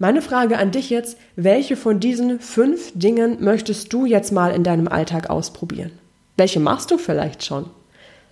Meine 0.00 0.22
Frage 0.22 0.58
an 0.58 0.70
dich 0.70 0.90
jetzt, 0.90 1.18
welche 1.34 1.76
von 1.76 1.98
diesen 1.98 2.38
fünf 2.38 2.92
Dingen 2.94 3.38
möchtest 3.42 3.92
du 3.92 4.06
jetzt 4.06 4.32
mal 4.32 4.52
in 4.52 4.62
deinem 4.62 4.86
Alltag 4.86 5.28
ausprobieren? 5.28 5.90
Welche 6.36 6.60
machst 6.60 6.92
du 6.92 6.98
vielleicht 6.98 7.44
schon? 7.44 7.66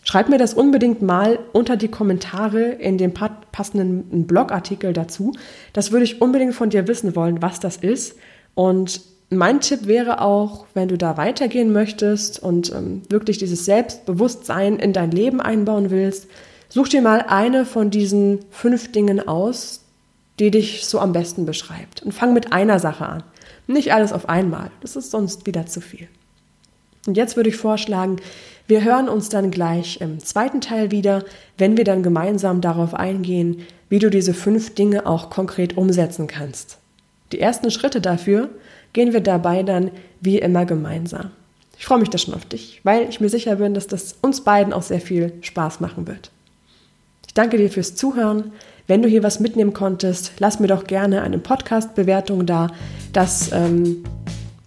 Schreib 0.05 0.29
mir 0.29 0.39
das 0.39 0.55
unbedingt 0.55 1.03
mal 1.03 1.41
unter 1.53 1.77
die 1.77 1.89
Kommentare 1.89 2.61
in 2.63 2.97
dem 2.99 3.13
passenden 3.13 4.29
Blogartikel 4.29 4.93
dazu. 4.93 5.33
Das 5.73 5.91
würde 5.91 6.05
ich 6.05 6.23
unbedingt 6.23 6.55
von 6.55 6.71
dir 6.71 6.87
wissen 6.87 7.17
wollen, 7.17 7.43
was 7.43 7.59
das 7.59 7.79
ist. 7.79 8.17
Und 8.55 9.01
mein 9.31 9.61
Tipp 9.61 9.87
wäre 9.87 10.21
auch, 10.21 10.67
wenn 10.75 10.89
du 10.89 10.97
da 10.97 11.17
weitergehen 11.17 11.73
möchtest 11.73 12.41
und 12.41 12.73
ähm, 12.73 13.03
wirklich 13.09 13.39
dieses 13.39 13.65
Selbstbewusstsein 13.65 14.79
in 14.79 14.93
dein 14.93 15.11
Leben 15.11 15.41
einbauen 15.41 15.91
willst, 15.91 16.29
such 16.69 16.89
dir 16.89 17.03
mal 17.03 17.25
eine 17.29 17.65
von 17.65 17.91
diesen 17.91 18.41
fünf 18.51 18.93
Dingen 18.93 19.27
aus, 19.27 19.81
die 20.39 20.51
dich 20.51 20.87
so 20.87 21.01
am 21.01 21.13
besten 21.13 21.47
beschreibt. 21.47 22.03
Und 22.03 22.13
fang 22.13 22.35
mit 22.35 22.53
einer 22.53 22.79
Sache 22.79 23.07
an. 23.07 23.23
Nicht 23.67 23.93
alles 23.93 24.13
auf 24.13 24.29
einmal. 24.29 24.71
Das 24.81 24.95
ist 24.95 25.11
sonst 25.11 25.47
wieder 25.47 25.67
zu 25.67 25.81
viel. 25.81 26.09
Und 27.07 27.17
jetzt 27.17 27.37
würde 27.37 27.49
ich 27.49 27.57
vorschlagen, 27.57 28.17
wir 28.69 28.85
hören 28.85 29.09
uns 29.09 29.29
dann 29.29 29.51
gleich 29.51 30.01
im 30.01 30.19
zweiten 30.19 30.61
Teil 30.61 30.91
wieder, 30.91 31.25
wenn 31.57 31.77
wir 31.77 31.85
dann 31.85 32.03
gemeinsam 32.03 32.61
darauf 32.61 32.95
eingehen, 32.95 33.63
wie 33.89 34.01
du 34.01 34.11
diese 34.11 34.35
fünf 34.35 34.75
Dinge 34.75 35.07
auch 35.07 35.31
konkret 35.31 35.77
umsetzen 35.77 36.27
kannst. 36.27 36.79
Die 37.33 37.41
ersten 37.41 37.71
Schritte 37.71 38.01
dafür 38.01 38.51
gehen 38.97 39.13
wir 39.13 39.21
dabei 39.21 39.63
dann 39.63 39.93
wie 40.23 40.39
immer 40.39 40.65
gemeinsam. 40.65 41.31
Ich 41.77 41.85
freue 41.85 41.99
mich 41.99 42.09
da 42.09 42.17
schon 42.17 42.33
auf 42.33 42.47
dich, 42.47 42.81
weil 42.83 43.07
ich 43.11 43.21
mir 43.21 43.29
sicher 43.29 43.57
bin, 43.57 43.75
dass 43.75 43.87
das 43.87 44.17
uns 44.23 44.43
beiden 44.43 44.73
auch 44.73 44.81
sehr 44.81 45.03
viel 45.03 45.35
Spaß 45.43 45.81
machen 45.81 46.07
wird. 46.07 46.31
Ich 47.27 47.35
danke 47.35 47.59
dir 47.59 47.69
fürs 47.69 47.95
Zuhören. 47.95 48.53
Wenn 48.87 49.03
du 49.03 49.09
hier 49.09 49.23
was 49.23 49.39
mitnehmen 49.39 49.75
konntest, 49.75 50.33
lass 50.39 50.61
mir 50.61 50.69
doch 50.69 50.85
gerne 50.85 51.21
eine 51.21 51.39
Podcast-Bewertung 51.39 52.47
da. 52.47 52.69
Das 53.13 53.53
ähm, 53.53 54.05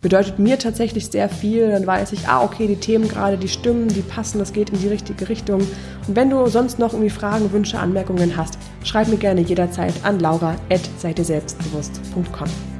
bedeutet 0.02 0.38
mir 0.38 0.60
tatsächlich 0.60 1.08
sehr 1.08 1.28
viel. 1.28 1.72
Dann 1.72 1.88
weiß 1.88 2.14
ich, 2.14 2.28
ah, 2.28 2.44
okay, 2.44 2.68
die 2.68 2.76
Themen 2.76 3.08
gerade, 3.08 3.40
die 3.40 3.50
stimmen, 3.50 3.88
die 3.88 4.02
passen, 4.02 4.38
das 4.38 4.54
geht 4.54 4.70
in 4.70 4.80
die 4.80 4.90
richtige 4.90 5.28
Richtung. 5.28 5.62
Und 6.08 6.16
wenn 6.16 6.30
du 6.30 6.46
sonst 6.46 6.78
noch 6.78 6.94
irgendwie 6.94 7.10
Fragen, 7.10 7.52
Wünsche, 7.52 7.80
Anmerkungen 7.80 8.38
hast, 8.38 8.60
schreib 8.84 9.08
mir 9.08 9.18
gerne 9.18 9.42
jederzeit 9.42 9.96
an 10.04 10.20
laura.seidieselbstbewusst.com. 10.20 12.79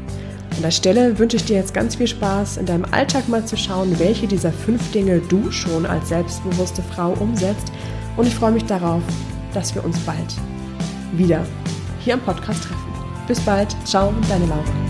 An 0.60 0.64
der 0.64 0.72
Stelle 0.72 1.18
wünsche 1.18 1.38
ich 1.38 1.46
dir 1.46 1.56
jetzt 1.56 1.74
ganz 1.74 1.96
viel 1.96 2.08
Spaß, 2.08 2.58
in 2.58 2.66
deinem 2.66 2.84
Alltag 2.92 3.30
mal 3.30 3.46
zu 3.46 3.56
schauen, 3.56 3.98
welche 3.98 4.28
dieser 4.28 4.52
fünf 4.52 4.92
Dinge 4.92 5.22
du 5.22 5.50
schon 5.54 5.86
als 5.86 6.10
selbstbewusste 6.10 6.84
Frau 6.84 7.14
umsetzt. 7.14 7.72
Und 8.18 8.28
ich 8.28 8.36
freue 8.36 8.52
mich 8.52 8.66
darauf, 8.66 9.02
dass 9.54 9.74
wir 9.74 9.86
uns 9.86 9.98
bald 10.00 10.36
wieder 11.14 11.46
hier 12.02 12.16
am 12.16 12.20
Podcast 12.20 12.64
treffen. 12.64 12.94
Bis 13.26 13.40
bald. 13.40 13.74
Ciao, 13.86 14.14
deine 14.28 14.48
Laura. 14.48 14.89